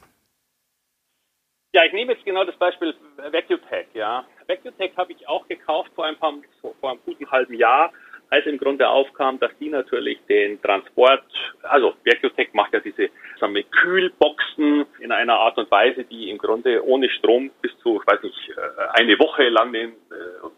Ja, 1.74 1.84
ich 1.86 1.94
nehme 1.94 2.14
jetzt 2.14 2.24
genau 2.24 2.44
das 2.44 2.56
Beispiel 2.58 2.94
VacuTech, 3.18 3.88
ja. 3.96 4.26
VacuTech 4.48 4.92
habe 4.96 5.12
ich 5.14 5.28
auch 5.28 5.48
gekauft 5.48 5.92
vor 5.96 6.06
ein 6.06 6.16
paar, 6.18 6.34
vor 6.80 6.92
einem 6.92 7.00
guten 7.04 7.30
halben 7.32 7.56
Jahr 7.56 7.92
als 8.34 8.48
im 8.48 8.58
Grunde 8.58 8.88
aufkam, 8.88 9.40
dass 9.40 9.52
die 9.60 9.70
natürlich 9.70 10.20
den 10.28 10.60
Transport, 10.62 11.24
also 11.62 11.94
Vercutech 12.04 12.52
macht 12.54 12.74
ja 12.74 12.80
diese 12.80 13.10
sagen 13.40 13.54
wir, 13.54 13.64
Kühlboxen 13.64 14.86
in 15.00 15.12
einer 15.12 15.36
Art 15.36 15.58
und 15.58 15.70
Weise, 15.70 16.04
die 16.04 16.32
im 16.32 16.40
Grunde 16.40 16.84
ohne 16.84 17.10
Strom 17.10 17.52
bis 17.62 17.72
zu, 17.80 18.02
ich 18.02 18.12
weiß 18.12 18.24
nicht, 18.24 18.50
äh, 18.50 19.00
eine 19.00 19.20
Woche 19.20 19.50
lang 19.50 19.72
den, 19.72 19.92
äh, 19.92 19.94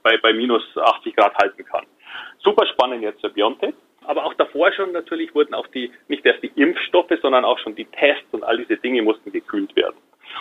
bei, 0.04 0.18
bei 0.18 0.32
minus 0.32 0.64
80 0.78 1.16
Grad 1.18 1.36
halten 1.36 1.66
kann. 1.66 1.86
Super 2.40 2.66
spannend 2.68 3.04
jetzt 3.04 3.20
für 3.20 3.30
Biontech. 3.30 3.74
Aber 4.08 4.24
auch 4.26 4.36
davor 4.36 4.72
schon 4.72 4.92
natürlich 4.92 5.34
wurden 5.34 5.54
auch 5.54 5.68
die, 5.68 5.92
nicht 6.08 6.26
erst 6.26 6.44
die 6.44 6.52
Impfstoffe, 6.56 7.12
sondern 7.22 7.44
auch 7.44 7.58
schon 7.60 7.76
die 7.76 7.86
Tests 7.86 8.32
und 8.32 8.44
all 8.44 8.58
diese 8.58 8.78
Dinge 8.78 9.02
mussten 9.02 9.32
gekühlt 9.32 9.76
werden. 9.76 9.98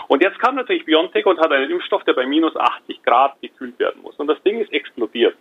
Und 0.09 0.23
jetzt 0.23 0.39
kam 0.39 0.57
natürlich 0.57 0.85
Biontech 0.85 1.27
und 1.27 1.39
hat 1.39 1.53
einen 1.53 1.71
Impfstoff, 1.71 2.05
der 2.05 2.15
bei 2.15 2.27
minus 2.27 2.57
80 2.57 3.03
Grad 3.03 3.41
gekühlt 3.41 3.79
werden 3.79 4.03
muss. 4.03 4.17
Und 4.17 4.27
das 4.27 4.43
Ding 4.43 4.61
ist 4.61 4.73
explodiert. 4.73 5.37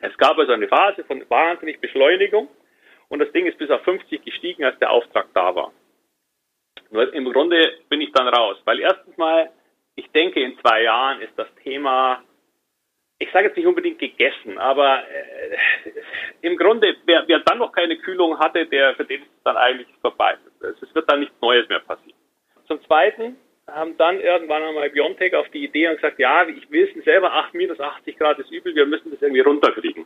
Es 0.00 0.16
gab 0.18 0.38
also 0.38 0.52
eine 0.52 0.68
Phase 0.68 1.04
von 1.04 1.24
wahnsinnig 1.28 1.80
Beschleunigung 1.80 2.48
und 3.08 3.18
das 3.20 3.32
Ding 3.32 3.46
ist 3.46 3.58
bis 3.58 3.70
auf 3.70 3.82
50 3.84 4.24
gestiegen, 4.24 4.64
als 4.64 4.78
der 4.78 4.90
Auftrag 4.90 5.28
da 5.34 5.54
war. 5.54 5.72
Nur 6.90 7.12
im 7.14 7.32
Grunde 7.32 7.78
bin 7.88 8.00
ich 8.00 8.12
dann 8.12 8.28
raus, 8.28 8.56
weil 8.64 8.80
erstens 8.80 9.16
mal, 9.16 9.50
ich 9.96 10.10
denke, 10.10 10.40
in 10.42 10.58
zwei 10.58 10.82
Jahren 10.82 11.20
ist 11.20 11.32
das 11.36 11.48
Thema, 11.62 12.22
ich 13.18 13.30
sage 13.32 13.46
jetzt 13.46 13.56
nicht 13.56 13.66
unbedingt 13.66 13.98
gegessen, 13.98 14.58
aber 14.58 15.02
äh, 15.08 15.56
im 16.42 16.56
Grunde, 16.56 16.96
wer, 17.06 17.26
wer 17.26 17.40
dann 17.40 17.58
noch 17.58 17.72
keine 17.72 17.96
Kühlung 17.96 18.38
hatte, 18.38 18.66
der 18.66 18.94
für 18.96 19.04
den 19.04 19.22
ist 19.22 19.28
es 19.36 19.42
dann 19.44 19.56
eigentlich 19.56 19.88
vorbei. 20.00 20.36
Es 20.60 20.94
wird 20.94 21.10
dann 21.10 21.20
nichts 21.20 21.40
Neues 21.40 21.68
mehr 21.68 21.80
passieren. 21.80 22.18
Zum 22.66 22.82
Zweiten, 22.84 23.36
haben 23.70 23.96
dann 23.96 24.20
irgendwann 24.20 24.62
einmal 24.62 24.90
Biontech 24.90 25.34
auf 25.34 25.48
die 25.50 25.64
Idee 25.64 25.88
und 25.88 25.96
gesagt, 25.96 26.18
ja, 26.18 26.46
ich 26.46 26.70
wissen 26.70 27.02
selber, 27.02 27.32
8, 27.32 27.54
minus 27.54 27.80
80 27.80 28.18
Grad 28.18 28.38
ist 28.38 28.50
übel, 28.50 28.74
wir 28.74 28.86
müssen 28.86 29.10
das 29.10 29.22
irgendwie 29.22 29.40
runterkriegen. 29.40 30.04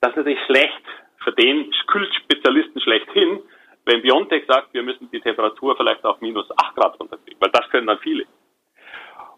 Das 0.00 0.10
ist 0.10 0.16
natürlich 0.16 0.44
schlecht 0.46 0.82
für 1.22 1.32
den 1.32 1.70
Kühlspezialisten 1.86 2.80
schlechthin, 2.80 3.40
wenn 3.86 4.02
Biontech 4.02 4.44
sagt, 4.46 4.72
wir 4.72 4.82
müssen 4.82 5.10
die 5.10 5.20
Temperatur 5.20 5.76
vielleicht 5.76 6.04
auf 6.04 6.20
minus 6.20 6.46
8 6.56 6.76
Grad 6.76 7.00
runterkriegen, 7.00 7.40
weil 7.40 7.50
das 7.50 7.68
können 7.70 7.86
dann 7.86 7.98
viele. 7.98 8.24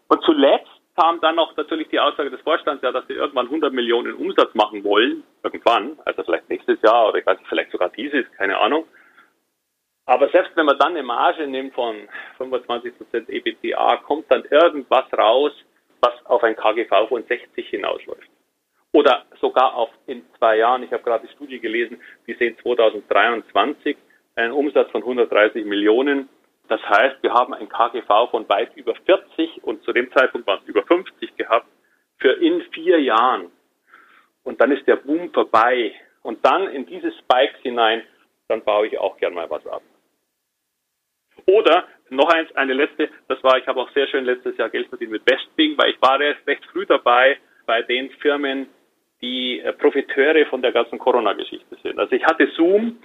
Und 0.08 0.22
zuletzt 0.22 0.70
kam 0.96 1.20
dann 1.20 1.36
noch 1.36 1.56
natürlich 1.56 1.88
die 1.88 2.00
Aussage 2.00 2.30
des 2.30 2.40
Vorstands, 2.40 2.82
ja, 2.82 2.92
dass 2.92 3.06
sie 3.06 3.14
irgendwann 3.14 3.46
100 3.46 3.72
Millionen 3.72 4.14
Umsatz 4.14 4.54
machen 4.54 4.82
wollen, 4.84 5.24
irgendwann, 5.42 5.98
also 6.04 6.22
vielleicht 6.22 6.48
nächstes 6.48 6.80
Jahr 6.82 7.08
oder 7.08 7.18
ich 7.18 7.26
weiß 7.26 7.38
nicht, 7.38 7.48
vielleicht 7.48 7.70
sogar 7.70 7.90
dieses, 7.90 8.30
keine 8.32 8.58
Ahnung. 8.58 8.86
Aber 10.06 10.28
selbst 10.28 10.56
wenn 10.56 10.66
man 10.66 10.78
dann 10.78 10.92
eine 10.92 11.02
Marge 11.02 11.46
nimmt 11.46 11.74
von 11.74 12.08
25% 12.38 13.28
EBITDA, 13.28 13.96
kommt 13.98 14.30
dann 14.30 14.44
irgendwas 14.44 15.04
raus, 15.12 15.52
was 16.00 16.14
auf 16.26 16.42
ein 16.44 16.54
KGV 16.54 17.08
von 17.08 17.24
60 17.24 17.68
hinausläuft. 17.68 18.30
Oder 18.92 19.24
sogar 19.40 19.74
auf 19.74 19.90
in 20.06 20.24
zwei 20.38 20.58
Jahren, 20.58 20.84
ich 20.84 20.92
habe 20.92 21.02
gerade 21.02 21.26
die 21.26 21.32
Studie 21.32 21.58
gelesen, 21.58 22.00
die 22.26 22.34
sehen 22.34 22.56
2023 22.62 23.96
einen 24.36 24.52
Umsatz 24.52 24.90
von 24.90 25.02
130 25.02 25.64
Millionen. 25.64 26.28
Das 26.68 26.80
heißt, 26.88 27.22
wir 27.22 27.32
haben 27.34 27.52
ein 27.52 27.68
KGV 27.68 28.30
von 28.30 28.48
weit 28.48 28.74
über 28.76 28.94
40 28.94 29.64
und 29.64 29.82
zu 29.82 29.92
dem 29.92 30.10
Zeitpunkt 30.12 30.46
waren 30.46 30.60
es 30.62 30.68
über 30.68 30.84
50 30.84 31.36
gehabt 31.36 31.66
für 32.18 32.32
in 32.32 32.62
vier 32.72 33.00
Jahren. 33.00 33.50
Und 34.44 34.60
dann 34.60 34.70
ist 34.70 34.86
der 34.86 34.96
Boom 34.96 35.32
vorbei 35.32 35.92
und 36.22 36.44
dann 36.46 36.68
in 36.68 36.86
diese 36.86 37.10
Spikes 37.12 37.60
hinein, 37.62 38.02
dann 38.48 38.62
baue 38.62 38.86
ich 38.86 38.98
auch 38.98 39.16
gern 39.16 39.34
mal 39.34 39.50
was 39.50 39.66
ab. 39.66 39.82
Oder 41.46 41.84
noch 42.10 42.28
eins, 42.32 42.54
eine 42.56 42.74
letzte, 42.74 43.08
das 43.28 43.42
war, 43.42 43.58
ich 43.58 43.66
habe 43.66 43.80
auch 43.80 43.90
sehr 43.90 44.06
schön 44.08 44.24
letztes 44.24 44.56
Jahr 44.56 44.68
Geld 44.68 44.88
verdient 44.88 45.12
mit 45.12 45.22
Westwing, 45.26 45.76
weil 45.78 45.90
ich 45.90 46.02
war 46.02 46.20
erst 46.20 46.46
recht 46.46 46.64
früh 46.66 46.86
dabei 46.86 47.38
bei 47.66 47.82
den 47.82 48.10
Firmen, 48.10 48.68
die 49.22 49.60
äh, 49.60 49.72
Profiteure 49.72 50.46
von 50.46 50.62
der 50.62 50.72
ganzen 50.72 50.98
Corona-Geschichte 50.98 51.76
sind. 51.82 51.98
Also 51.98 52.14
ich 52.14 52.24
hatte 52.24 52.48
Zoom, 52.56 52.98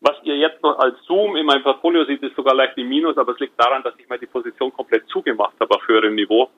was 0.00 0.16
ihr 0.22 0.36
jetzt 0.36 0.62
noch 0.62 0.78
als 0.78 0.96
Zoom 1.06 1.36
in 1.36 1.46
meinem 1.46 1.62
Portfolio 1.62 2.04
seht, 2.04 2.22
ist 2.22 2.36
sogar 2.36 2.54
leicht 2.54 2.76
im 2.76 2.88
Minus, 2.88 3.16
aber 3.16 3.32
es 3.32 3.40
liegt 3.40 3.58
daran, 3.58 3.82
dass 3.82 3.94
ich 3.98 4.08
mal 4.08 4.18
die 4.18 4.26
Position 4.26 4.72
komplett 4.72 5.06
zugemacht 5.08 5.54
habe 5.60 5.74
auf 5.74 5.88
höherem 5.88 6.14
Niveau 6.14 6.50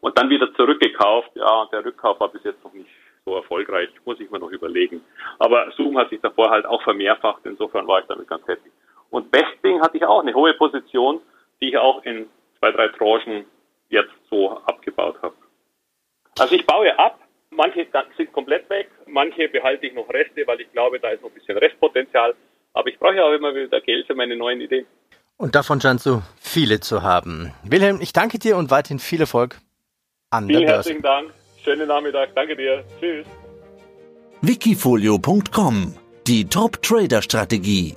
und 0.00 0.18
dann 0.18 0.28
wieder 0.28 0.52
zurückgekauft. 0.54 1.30
Ja, 1.34 1.62
und 1.62 1.72
der 1.72 1.84
Rückkauf 1.84 2.20
war 2.20 2.28
bis 2.28 2.44
jetzt 2.44 2.62
noch 2.62 2.74
nicht 2.74 2.90
so 3.24 3.36
erfolgreich, 3.36 3.88
muss 4.04 4.20
ich 4.20 4.30
mir 4.30 4.38
noch 4.38 4.50
überlegen. 4.50 5.02
Aber 5.38 5.70
Zoom 5.76 5.96
hat 5.98 6.10
sich 6.10 6.20
davor 6.20 6.50
halt 6.50 6.66
auch 6.66 6.82
vermehrfacht, 6.82 7.40
insofern 7.44 7.86
war 7.86 8.00
ich 8.00 8.06
damit 8.06 8.28
ganz 8.28 8.46
happy. 8.46 8.70
Und 9.10 9.30
Besting 9.30 9.80
hatte 9.80 9.96
ich 9.96 10.04
auch 10.04 10.20
eine 10.20 10.34
hohe 10.34 10.54
Position, 10.54 11.20
die 11.60 11.70
ich 11.70 11.76
auch 11.76 12.04
in 12.04 12.26
zwei, 12.58 12.70
drei 12.70 12.88
Tranchen 12.88 13.44
jetzt 13.88 14.10
so 14.30 14.50
abgebaut 14.66 15.16
habe. 15.22 15.34
Also 16.38 16.54
ich 16.54 16.64
baue 16.64 16.96
ab, 16.98 17.18
manche 17.50 17.86
sind 18.16 18.32
komplett 18.32 18.70
weg, 18.70 18.88
manche 19.06 19.48
behalte 19.48 19.86
ich 19.86 19.94
noch 19.94 20.08
Reste, 20.08 20.46
weil 20.46 20.60
ich 20.60 20.70
glaube, 20.72 21.00
da 21.00 21.08
ist 21.10 21.22
noch 21.22 21.30
ein 21.30 21.34
bisschen 21.34 21.58
Restpotenzial. 21.58 22.34
Aber 22.72 22.88
ich 22.88 22.98
brauche 22.98 23.16
ja 23.16 23.24
auch 23.24 23.32
immer 23.32 23.52
wieder 23.54 23.80
Geld 23.80 24.06
für 24.06 24.14
meine 24.14 24.36
neuen 24.36 24.60
Ideen. 24.60 24.86
Und 25.36 25.54
davon 25.54 25.80
scheinst 25.80 26.06
du 26.06 26.22
viele 26.40 26.80
zu 26.80 27.02
haben. 27.02 27.52
Wilhelm, 27.64 27.98
ich 28.00 28.12
danke 28.12 28.38
dir 28.38 28.56
und 28.56 28.70
weiterhin 28.70 28.98
viel 29.00 29.20
Erfolg 29.20 29.56
an 30.30 30.46
Vielen 30.46 30.60
der 30.60 30.66
Börse. 30.66 30.90
herzlichen 30.90 31.02
Dank. 31.02 31.32
Schönen 31.64 31.88
Nachmittag. 31.88 32.30
Danke 32.34 32.54
dir. 32.56 32.84
Tschüss. 33.00 33.26
Wikifolio.com 34.42 35.94
Die 36.26 36.44
Top-Trader-Strategie. 36.48 37.96